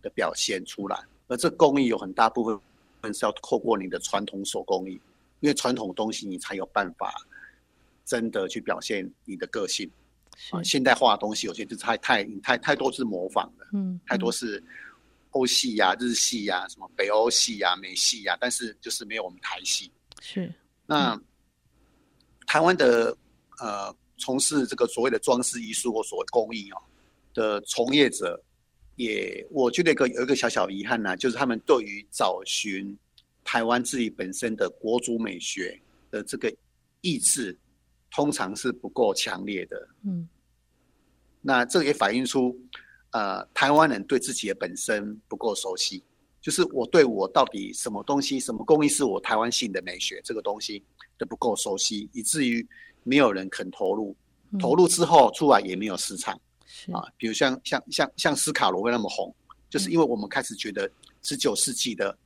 [0.00, 0.96] 的表现出来，
[1.26, 4.92] 而这工艺有很大部分是要透过你的传统手工艺，
[5.40, 7.12] 因为传统东西你才有办法
[8.04, 9.90] 真的去表现你的个性。
[10.52, 14.62] 啊，现代化的东西有些就太太太太多是模仿的，嗯，太多是
[15.30, 19.92] 欧系呀、啊、日系呀、啊、什么北欧系呀、啊、美系呀、啊，但是就是没有我们台系。
[20.20, 20.52] 是，
[20.86, 21.24] 那、嗯、
[22.46, 23.16] 台湾的
[23.60, 26.82] 呃从事这个所谓的装饰艺术或所谓工艺哦
[27.34, 28.42] 的从业者。
[29.00, 32.98] 也，我觉得一个有一个小小遗憾呢、啊，就是他们对于找寻
[33.44, 36.52] 台湾自己本身的国族美学的这个
[37.00, 37.56] 意志，
[38.10, 39.88] 通常是不够强烈的。
[40.04, 40.28] 嗯，
[41.40, 42.60] 那这也反映出，
[43.10, 46.02] 呃，台湾人对自己的本身不够熟悉，
[46.40, 50.82] 就是我对我到底什么东西、什么工艺是我台湾性的美学这个东西
[51.16, 52.66] 都不够熟悉，以至于
[53.04, 54.14] 没有人肯投入，
[54.60, 56.38] 投入之后出来也没有市场。
[56.92, 59.34] 啊，比如像像像像斯卡罗会那么红，
[59.70, 60.88] 就是因为我们开始觉得
[61.22, 62.16] 十九世纪的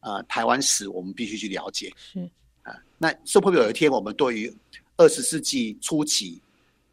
[0.00, 1.92] 呃台湾史，我们必须去了解。
[1.96, 2.20] 是
[2.62, 4.56] 啊，那说不定有一天，我们对于
[4.96, 6.40] 二十世纪初期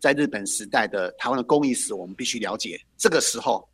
[0.03, 2.77] 在日本时代的台湾的工艺史，我们必须了解。
[2.97, 3.65] 这个时候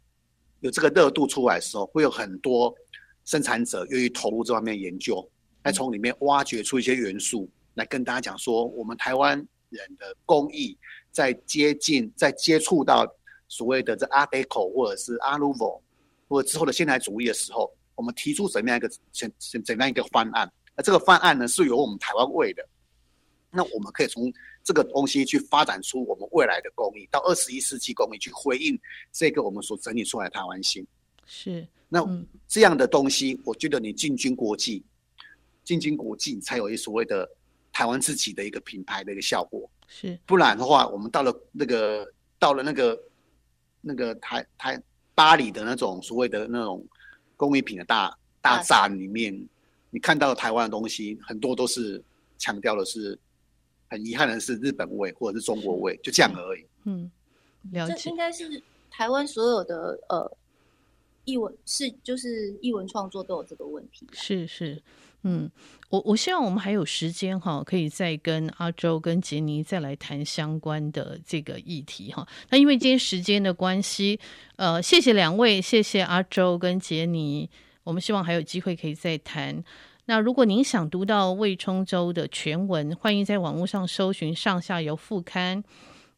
[0.60, 2.72] 有这个热度出来的时候，会有很多
[3.26, 5.28] 生产者愿意投入这方面研究，
[5.64, 9.36] 来从里面挖掘出一些元素，来跟大家讲说，我们台湾
[9.70, 10.78] 人的工艺。
[11.12, 13.04] 在接近、在接触到
[13.48, 15.82] 所谓的这 Art Deco 或者是 Art Nouveau
[16.28, 20.48] 或者之后的现代主义的时候，我们提出怎么样一个怎怎怎样一个方案？
[20.78, 22.64] 那这个方案呢，是由我们台湾味的。
[23.50, 24.32] 那我们可以从
[24.64, 28.80] 这个东西去发展出我们未来的工艺，到二十一世纪工艺去回应
[29.12, 30.86] 这个我们所整理出来的台湾性。
[31.26, 31.68] 是。
[31.88, 32.06] 那
[32.48, 34.84] 这样的东西，我觉得你进军国际，
[35.64, 37.28] 进军国际才有一所谓的
[37.72, 39.68] 台湾自己的一个品牌的一个效果。
[39.88, 42.08] 是，不然的话，我们到了那个
[42.38, 43.02] 到了那个
[43.82, 44.80] 那个台台
[45.16, 46.86] 巴黎的那种所谓的那种
[47.36, 49.34] 工艺品的大大展里面，
[49.90, 52.00] 你看到台湾的东西很多都是
[52.38, 53.18] 强调的是，
[53.90, 56.66] 很遗憾的是日本味或者是中国味，就这样而已。
[56.86, 57.10] 嗯，
[57.72, 57.96] 了解。
[57.98, 60.38] 这应该是台湾所有的呃
[61.26, 64.08] 译文是就是译文创作都有这个问题。
[64.14, 64.82] 是是。
[65.24, 65.52] 嗯，
[65.90, 72.26] 我我希望我们还有时间哈，可以再跟阿周跟杰尼再来谈相关的这个议题哈。
[72.50, 74.18] 那因为今天时间的关系，
[74.56, 77.50] 呃，谢谢两位，谢谢阿周跟杰尼，
[77.84, 79.62] 我们希望还有机会可以再谈。
[80.10, 85.64] 那如果您想读到魏冲州的全文，欢迎在网络上搜寻上下游副刊，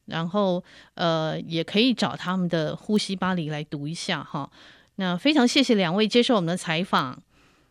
[0.06, 0.64] 然后
[0.94, 4.50] 呃，也可以找他们的《呼吸巴黎》来读一下哈。
[4.96, 7.22] 那非常谢谢两位接受我们的采访。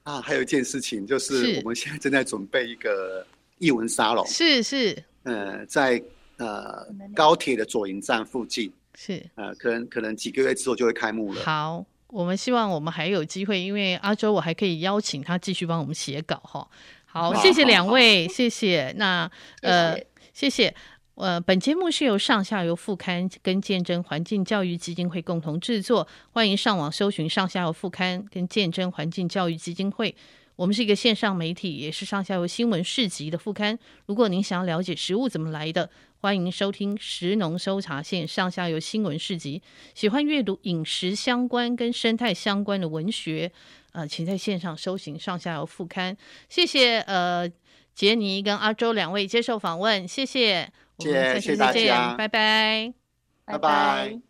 [0.02, 6.02] 啊，还有一件事情，就是我们现在正在准备一个译文沙龙，是是，呃，在
[6.36, 11.40] 呃高铁的左营站附近，是，呃，可能可能几个月之后就会开幕了。
[11.40, 11.82] 好，
[12.12, 16.68] 我们希望我们还有机会，因为阿周我还可以邀请他继续帮我们写稿哈。
[17.06, 18.92] 好，谢谢两位，谢谢。
[18.96, 19.30] 那
[19.62, 19.96] 呃，
[20.32, 20.74] 谢谢。
[21.16, 30.14] 呃，本节目是由上下游副刊跟见证环境教育基金会共同制作，欢迎上网搜寻上下游副刊跟见证环境教育基金会。
[30.56, 33.78] 我们是一个线上媒体，也是上下游新闻市集的副刊。
[34.06, 35.90] 如果您想要了解食物怎么来的，
[36.22, 39.62] 欢迎收听食农搜查线上下游新闻市集。
[39.94, 43.50] 喜欢阅读饮食相关跟生态相关的文学，
[43.92, 46.14] 呃，请在线上搜寻上下游副刊。
[46.50, 47.50] 谢谢，呃，
[47.94, 50.70] 杰尼跟阿周两位接受访问，谢谢。
[50.98, 52.92] 谢谢大家，拜拜，
[53.46, 54.29] 拜拜。